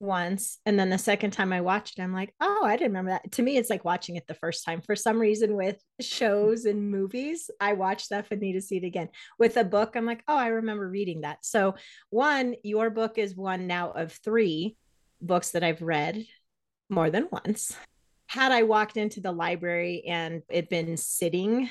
[0.00, 3.12] once and then the second time I watched it I'm like, "Oh, I didn't remember
[3.12, 4.80] that." To me it's like watching it the first time.
[4.82, 8.84] For some reason with shows and movies, I watch stuff and need to see it
[8.84, 9.08] again.
[9.38, 11.76] With a book, I'm like, "Oh, I remember reading that." So,
[12.10, 14.76] one, your book is one now of 3
[15.20, 16.26] books that I've read
[16.88, 17.76] more than once.
[18.26, 21.70] Had I walked into the library and it been sitting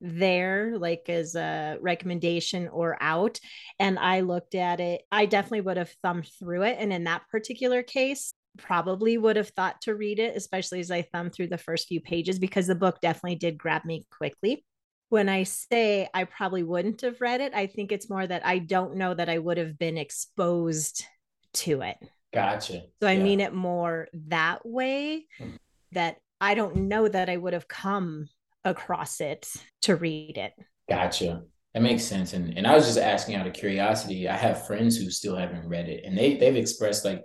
[0.00, 3.38] there like as a recommendation or out
[3.78, 7.22] and i looked at it i definitely would have thumbed through it and in that
[7.30, 11.58] particular case probably would have thought to read it especially as i thumbed through the
[11.58, 14.64] first few pages because the book definitely did grab me quickly
[15.08, 18.58] when i say i probably wouldn't have read it i think it's more that i
[18.58, 21.04] don't know that i would have been exposed
[21.52, 21.96] to it
[22.32, 23.22] gotcha so i yeah.
[23.22, 25.50] mean it more that way hmm.
[25.92, 28.28] that i don't know that i would have come
[28.64, 29.50] across it
[29.82, 30.52] to read it.
[30.88, 31.42] Gotcha.
[31.72, 32.32] That makes sense.
[32.32, 34.28] And and I was just asking out of curiosity.
[34.28, 37.22] I have friends who still haven't read it, and they they've expressed like,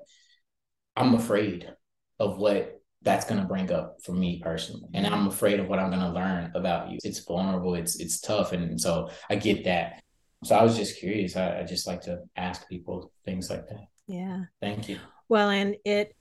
[0.95, 1.71] I'm afraid
[2.19, 5.79] of what that's going to bring up for me personally, and I'm afraid of what
[5.79, 6.97] I'm going to learn about you.
[7.03, 7.75] It's vulnerable.
[7.75, 10.01] It's it's tough, and so I get that.
[10.43, 11.35] So I was just curious.
[11.35, 13.85] I, I just like to ask people things like that.
[14.07, 14.45] Yeah.
[14.61, 14.97] Thank you.
[15.27, 16.15] Well, and it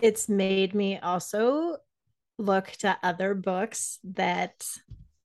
[0.00, 1.76] it's made me also
[2.38, 4.64] look to other books that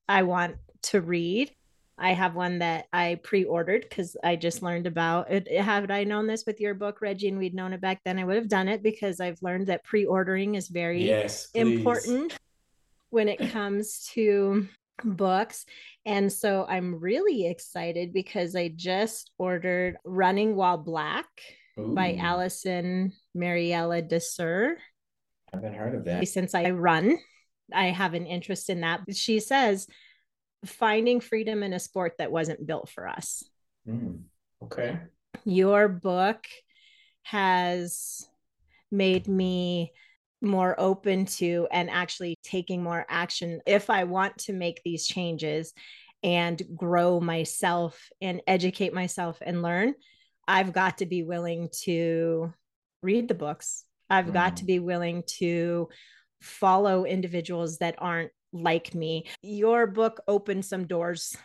[0.08, 1.50] I want to read.
[1.96, 5.50] I have one that I pre-ordered because I just learned about it.
[5.50, 8.24] Had I known this with your book, Reggie, and we'd known it back then, I
[8.24, 12.36] would have done it because I've learned that pre-ordering is very yes, important
[13.10, 14.66] when it comes to
[15.04, 15.66] books.
[16.04, 21.26] And so I'm really excited because I just ordered Running While Black
[21.78, 21.94] Ooh.
[21.94, 24.78] by Alison Mariella Desir.
[25.54, 26.26] I haven't heard of that.
[26.26, 27.16] Since I run,
[27.72, 29.02] I have an interest in that.
[29.14, 29.86] She says,
[30.66, 33.44] finding freedom in a sport that wasn't built for us.
[33.88, 34.22] Mm,
[34.64, 34.98] okay.
[35.44, 36.44] Your book
[37.22, 38.26] has
[38.90, 39.92] made me
[40.42, 45.72] more open to and actually taking more action if I want to make these changes
[46.24, 49.94] and grow myself and educate myself and learn.
[50.48, 52.52] I've got to be willing to
[53.02, 53.84] read the books
[54.14, 54.34] I've mm.
[54.34, 55.88] got to be willing to
[56.40, 59.26] follow individuals that aren't like me.
[59.42, 61.36] Your book opened some doors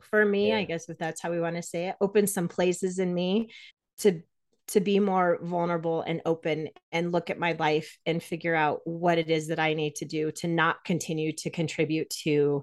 [0.00, 0.58] for me, yeah.
[0.58, 3.50] I guess if that's how we want to say it, opened some places in me
[3.98, 4.22] to
[4.68, 9.18] to be more vulnerable and open and look at my life and figure out what
[9.18, 12.62] it is that I need to do to not continue to contribute to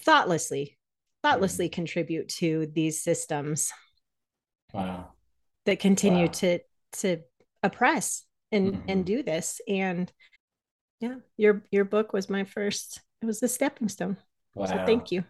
[0.00, 0.78] thoughtlessly
[1.22, 1.72] thoughtlessly mm.
[1.72, 3.70] contribute to these systems
[4.72, 5.08] wow
[5.66, 6.32] that continue wow.
[6.32, 6.58] to
[6.92, 7.18] to
[7.62, 8.24] oppress
[8.54, 8.90] and mm-hmm.
[8.90, 9.60] and do this.
[9.68, 10.12] And
[11.00, 14.16] yeah your your book was my first it was the stepping stone.
[14.54, 14.66] Wow.
[14.66, 15.24] so thank you.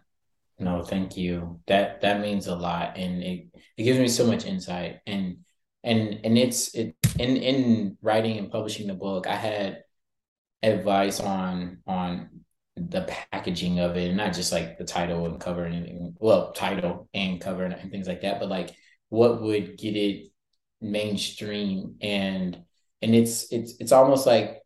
[0.59, 1.59] No thank you.
[1.67, 3.47] That that means a lot and it
[3.77, 4.99] it gives me so much insight.
[5.05, 5.37] And
[5.85, 9.83] and and it's it in in writing and publishing the book i had
[10.63, 12.41] advice on on
[12.75, 16.51] the packaging of it and not just like the title and cover and anything well
[16.51, 18.75] title and cover and, and things like that but like
[19.09, 20.27] what would get it
[20.81, 22.61] mainstream and
[23.05, 24.61] and it's it's it's almost like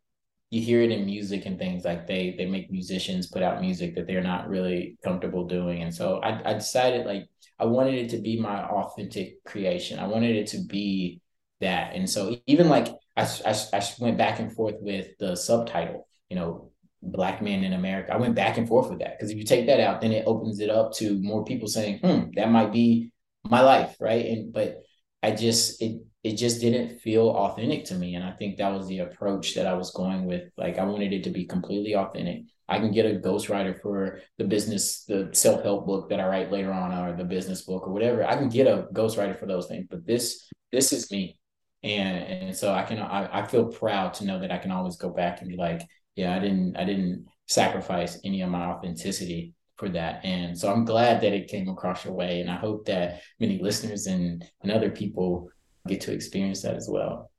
[0.50, 3.94] you hear it in music and things like they they make musicians put out music
[3.94, 5.82] that they're not really comfortable doing.
[5.82, 7.26] And so I, I decided like
[7.60, 9.98] i wanted it to be my authentic creation.
[9.98, 11.20] I wanted it to be
[11.60, 11.94] that.
[11.94, 16.36] And so even like i, I, I went back and forth with the subtitle you
[16.36, 16.72] know
[17.02, 18.12] black men in america.
[18.14, 20.24] I went back and forth with that because if you take that out then it
[20.26, 23.12] opens it up to more people saying hmm that might be
[23.48, 24.26] my life right?
[24.26, 24.82] And but
[25.22, 28.14] I just it it just didn't feel authentic to me.
[28.14, 30.50] And I think that was the approach that I was going with.
[30.56, 32.42] Like I wanted it to be completely authentic.
[32.68, 36.72] I can get a ghostwriter for the business, the self-help book that I write later
[36.72, 38.24] on, or the business book or whatever.
[38.24, 39.86] I can get a ghostwriter for those things.
[39.90, 41.38] But this, this is me.
[41.82, 44.96] And and so I can I, I feel proud to know that I can always
[44.96, 45.80] go back and be like,
[46.14, 50.24] yeah, I didn't I didn't sacrifice any of my authenticity for that.
[50.24, 52.42] And so I'm glad that it came across your way.
[52.42, 55.48] And I hope that many listeners and, and other people
[55.86, 57.30] get to experience that as well.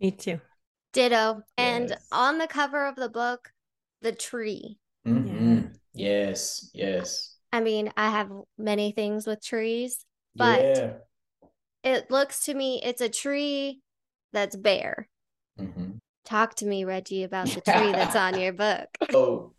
[0.00, 0.40] Me too.
[0.92, 1.42] Ditto.
[1.56, 2.06] And yes.
[2.10, 3.52] on the cover of the book,
[4.02, 4.78] the tree.
[5.06, 5.72] Mm-hmm.
[5.94, 7.36] Yes, yes.
[7.52, 10.04] I mean, I have many things with trees,
[10.36, 10.92] but yeah.
[11.82, 13.80] it looks to me it's a tree
[14.32, 15.08] that's bare.
[15.58, 15.92] Mm-hmm.
[16.24, 18.88] Talk to me, Reggie, about the tree that's on your book.
[19.14, 19.52] Oh,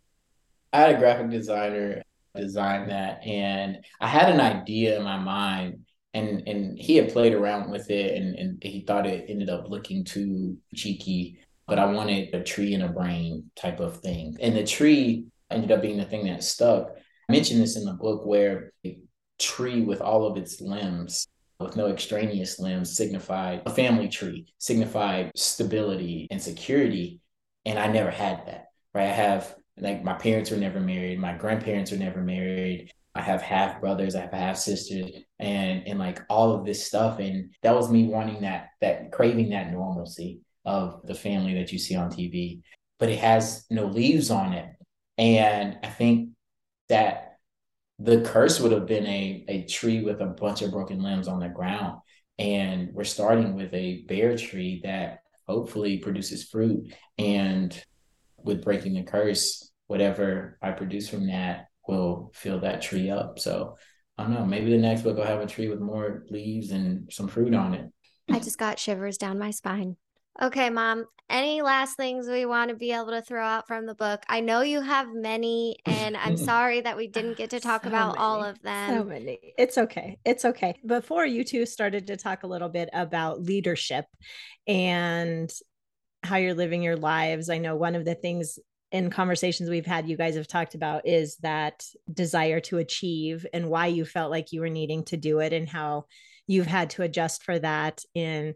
[0.72, 2.02] I had a graphic designer
[2.34, 7.32] design that, and I had an idea in my mind and and he had played
[7.32, 11.84] around with it and, and he thought it ended up looking too cheeky but i
[11.84, 14.36] wanted a tree and a brain type of thing.
[14.40, 16.90] And the tree ended up being the thing that stuck.
[17.28, 18.98] I mentioned this in the book where a
[19.38, 21.26] tree with all of its limbs
[21.60, 27.20] with no extraneous limbs signified a family tree signified stability and security.
[27.64, 29.08] And i never had that right?
[29.08, 33.42] I have like my parents were never married my grandparents were never married I have
[33.42, 37.18] half brothers, I have half sisters, and and like all of this stuff.
[37.18, 41.78] And that was me wanting that that craving that normalcy of the family that you
[41.78, 42.62] see on TV.
[42.98, 44.68] But it has no leaves on it.
[45.18, 46.30] And I think
[46.88, 47.36] that
[47.98, 51.40] the curse would have been a, a tree with a bunch of broken limbs on
[51.40, 51.98] the ground.
[52.38, 56.94] And we're starting with a bare tree that hopefully produces fruit.
[57.18, 57.78] And
[58.38, 63.38] with breaking the curse, whatever I produce from that will fill that tree up.
[63.38, 63.76] So
[64.18, 67.12] I don't know, maybe the next book will have a tree with more leaves and
[67.12, 67.90] some fruit on it.
[68.30, 69.96] I just got shivers down my spine.
[70.40, 73.94] Okay, mom, any last things we want to be able to throw out from the
[73.94, 74.22] book?
[74.28, 77.88] I know you have many, and I'm sorry that we didn't get to talk so
[77.88, 78.98] about many, all of them.
[78.98, 79.54] So many.
[79.58, 80.18] It's okay.
[80.24, 80.74] It's okay.
[80.86, 84.06] Before you two started to talk a little bit about leadership
[84.66, 85.52] and
[86.22, 88.58] how you're living your lives, I know one of the things
[88.92, 93.68] in conversations we've had you guys have talked about is that desire to achieve and
[93.68, 96.04] why you felt like you were needing to do it and how
[96.46, 98.54] you've had to adjust for that in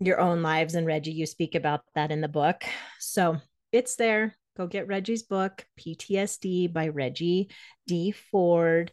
[0.00, 0.74] your own lives.
[0.74, 2.64] And Reggie you speak about that in the book.
[2.98, 3.38] So
[3.70, 4.36] it's there.
[4.56, 7.48] Go get Reggie's book PTSD by Reggie
[7.86, 8.10] D.
[8.10, 8.92] Ford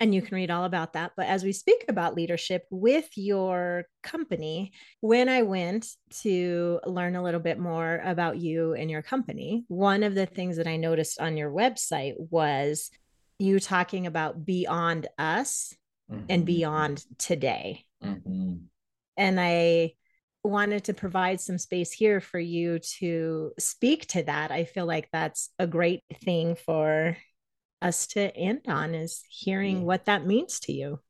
[0.00, 1.12] and you can read all about that.
[1.16, 5.88] But as we speak about leadership with your company, when I went
[6.22, 10.56] to learn a little bit more about you and your company, one of the things
[10.56, 12.90] that I noticed on your website was
[13.38, 15.74] you talking about beyond us
[16.10, 16.24] mm-hmm.
[16.28, 17.84] and beyond today.
[18.02, 18.54] Mm-hmm.
[19.16, 19.92] And I
[20.42, 24.50] wanted to provide some space here for you to speak to that.
[24.50, 27.16] I feel like that's a great thing for
[27.82, 31.00] us to end on is hearing what that means to you.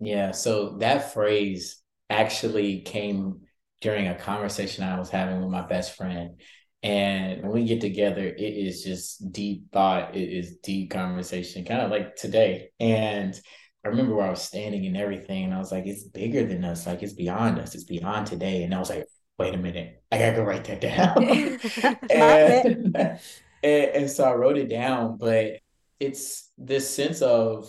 [0.00, 0.32] Yeah.
[0.32, 3.40] So that phrase actually came
[3.80, 6.40] during a conversation I was having with my best friend.
[6.82, 10.16] And when we get together, it is just deep thought.
[10.16, 12.70] It is deep conversation, kind of like today.
[12.78, 13.38] And
[13.84, 16.64] I remember where I was standing and everything, and I was like, it's bigger than
[16.64, 16.86] us.
[16.86, 17.74] Like, it's beyond us.
[17.74, 18.62] It's beyond today.
[18.62, 19.06] And I was like,
[19.38, 21.24] wait a minute, I gotta go write that down.
[22.10, 23.20] and, and,
[23.62, 25.54] and so I wrote it down, but
[26.00, 27.68] it's this sense of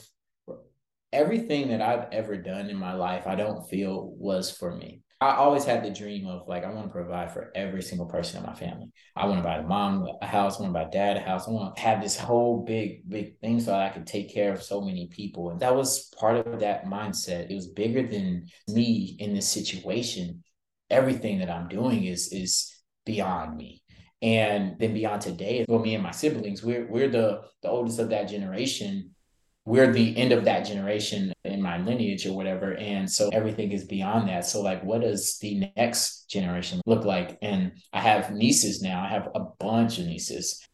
[1.12, 5.02] everything that I've ever done in my life, I don't feel was for me.
[5.22, 8.40] I always had the dream of like, I want to provide for every single person
[8.40, 8.88] in my family.
[9.16, 11.48] I want to buy mom a house, I want to buy dad a house.
[11.48, 14.62] I want to have this whole big, big thing so I could take care of
[14.62, 15.52] so many people.
[15.52, 17.50] And that was part of that mindset.
[17.50, 20.44] It was bigger than me in this situation.
[20.90, 23.82] Everything that I'm doing is is beyond me.
[24.26, 28.10] And then beyond today, well, me and my siblings, we're we're the the oldest of
[28.10, 29.12] that generation.
[29.66, 32.74] We're the end of that generation in my lineage or whatever.
[32.74, 34.48] And so everything is beyond that.
[34.48, 37.38] So like what does the next generation look like?
[37.44, 39.04] And I have nieces now.
[39.04, 40.68] I have a bunch of nieces.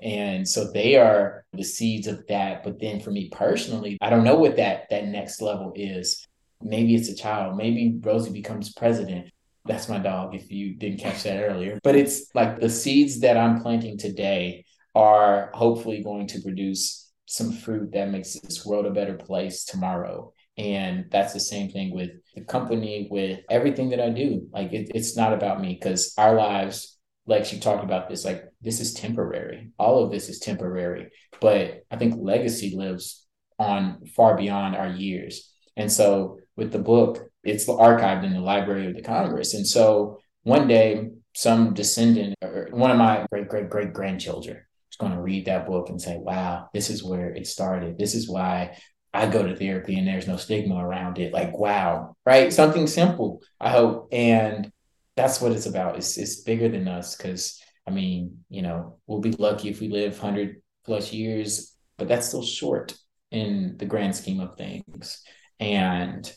[0.00, 2.64] And so they are the seeds of that.
[2.64, 6.26] But then for me personally, I don't know what that that next level is.
[6.62, 7.58] Maybe it's a child.
[7.58, 9.30] Maybe Rosie becomes president.
[9.66, 11.78] That's my dog, if you didn't catch that earlier.
[11.82, 17.52] But it's like the seeds that I'm planting today are hopefully going to produce some
[17.52, 20.32] fruit that makes this world a better place tomorrow.
[20.56, 24.46] And that's the same thing with the company, with everything that I do.
[24.52, 26.96] Like it, it's not about me because our lives,
[27.26, 29.70] like she talked about this, like this is temporary.
[29.78, 31.10] All of this is temporary.
[31.40, 33.26] But I think legacy lives
[33.58, 35.50] on far beyond our years.
[35.76, 39.54] And so with the book, it's archived in the Library of the Congress.
[39.54, 44.58] And so one day, some descendant or one of my great great great grandchildren
[44.90, 47.98] is going to read that book and say, "Wow, this is where it started.
[47.98, 48.76] This is why."
[49.16, 51.32] I go to therapy and there's no stigma around it.
[51.32, 52.52] Like, wow, right?
[52.52, 54.08] Something simple, I hope.
[54.10, 54.72] And
[55.14, 55.96] that's what it's about.
[55.96, 59.88] It's it's bigger than us because I mean, you know, we'll be lucky if we
[59.88, 62.94] live hundred plus years, but that's still short
[63.30, 65.22] in the grand scheme of things.
[65.60, 66.30] And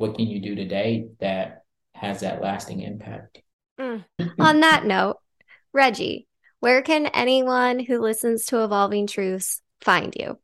[0.00, 3.42] what can you do today that has that lasting impact?
[3.78, 4.02] Mm.
[4.38, 5.18] On that note,
[5.74, 6.26] Reggie,
[6.60, 10.38] where can anyone who listens to Evolving Truths find you?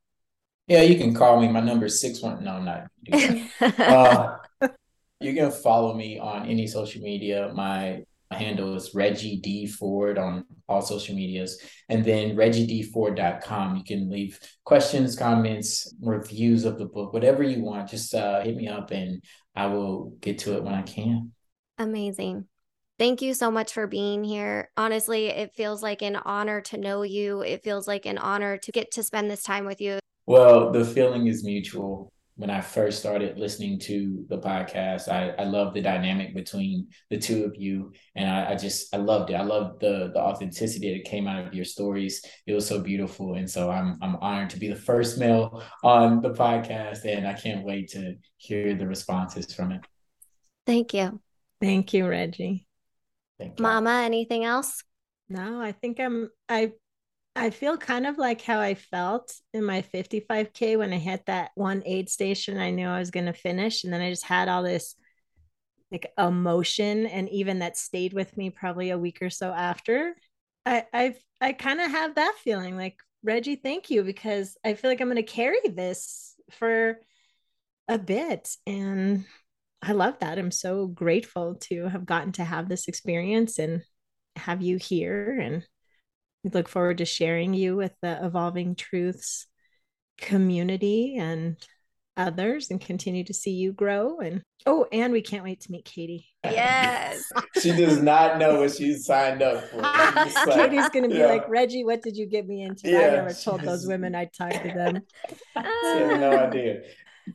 [0.66, 1.48] Yeah, you can call me.
[1.48, 2.44] My number is six one.
[2.44, 2.90] No, I'm not.
[3.80, 4.36] uh,
[5.20, 7.50] you can follow me on any social media.
[7.54, 8.04] My
[8.34, 11.60] handle is Reggie D Ford on all social medias.
[11.88, 13.76] And then reggiedford.com.
[13.76, 17.88] You can leave questions, comments, reviews of the book, whatever you want.
[17.88, 19.22] Just uh, hit me up and
[19.54, 21.32] I will get to it when I can.
[21.78, 22.46] Amazing.
[22.98, 24.70] Thank you so much for being here.
[24.76, 27.42] Honestly, it feels like an honor to know you.
[27.42, 29.98] It feels like an honor to get to spend this time with you.
[30.26, 35.08] Well, the feeling is mutual when I first started listening to the podcast.
[35.08, 37.92] I, I love the dynamic between the two of you.
[38.14, 39.34] And I, I just I loved it.
[39.34, 42.22] I loved the the authenticity that came out of your stories.
[42.46, 43.34] It was so beautiful.
[43.34, 47.04] And so I'm I'm honored to be the first male on the podcast.
[47.06, 49.80] And I can't wait to hear the responses from it.
[50.66, 51.20] Thank you.
[51.60, 52.66] Thank you, Reggie.
[53.38, 53.62] Thank you.
[53.62, 54.84] Mama, anything else?
[55.28, 56.72] No, I think I'm I
[57.36, 61.50] I feel kind of like how I felt in my 55K when I hit that
[61.54, 62.58] one aid station.
[62.58, 63.84] I knew I was going to finish.
[63.84, 64.96] And then I just had all this
[65.92, 70.16] like emotion and even that stayed with me probably a week or so after.
[70.64, 74.90] I I've I kind of have that feeling like Reggie, thank you because I feel
[74.90, 77.00] like I'm going to carry this for
[77.86, 79.26] a bit and
[79.82, 80.38] I love that.
[80.38, 83.82] I'm so grateful to have gotten to have this experience and
[84.36, 85.66] have you here and
[86.46, 89.48] we look forward to sharing you with the Evolving Truths
[90.16, 91.56] community and
[92.16, 95.84] others and continue to see you grow and oh and we can't wait to meet
[95.84, 96.26] katie.
[96.44, 97.24] Yes.
[97.60, 99.78] She does not know what she's signed up for.
[99.82, 101.26] Like, katie's gonna be yeah.
[101.26, 102.88] like reggie what did you get me into?
[102.88, 105.02] Yeah, i never told those women i'd talk to them.
[105.54, 106.82] She has no idea.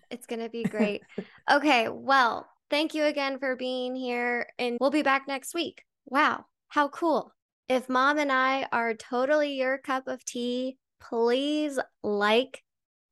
[0.09, 1.03] It's gonna be great.
[1.51, 5.83] Okay well thank you again for being here and we'll be back next week.
[6.05, 7.33] Wow how cool
[7.71, 12.61] if mom and I are totally your cup of tea, please like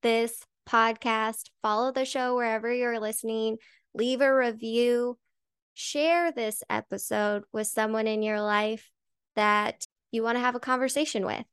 [0.01, 3.59] this podcast, follow the show wherever you're listening,
[3.93, 5.17] leave a review,
[5.75, 8.91] share this episode with someone in your life
[9.37, 11.45] that you want to have a conversation with,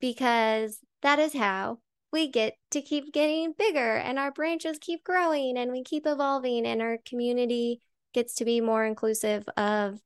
[0.00, 1.80] because that is how
[2.12, 6.66] we get to keep getting bigger and our branches keep growing and we keep evolving
[6.66, 7.80] and our community
[8.12, 9.98] gets to be more inclusive of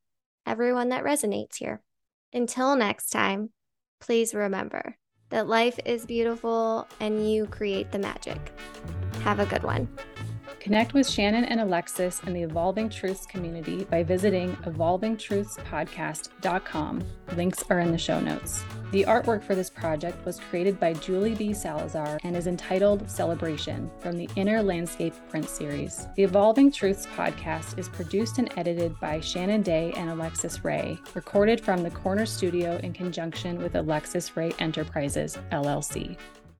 [0.46, 1.82] everyone that resonates here.
[2.32, 3.50] Until next time,
[4.00, 4.96] please remember
[5.30, 8.38] that life is beautiful and you create the magic.
[9.22, 9.88] Have a good one.
[10.60, 17.04] Connect with Shannon and Alexus in the Evolving Truths community by visiting evolvingtruthspodcast.com.
[17.36, 18.64] Links are in the show notes.
[18.90, 21.52] The artwork for this project was created by Julie B.
[21.52, 26.06] Salazar and is entitled Celebration from the Inner Landscape print series.
[26.16, 31.60] The Evolving Truths podcast is produced and edited by Shannon Day and Alexus Rae, recorded
[31.60, 36.16] from the Corner Studio in conjunction with Alexus Rae Enterprises, LLC.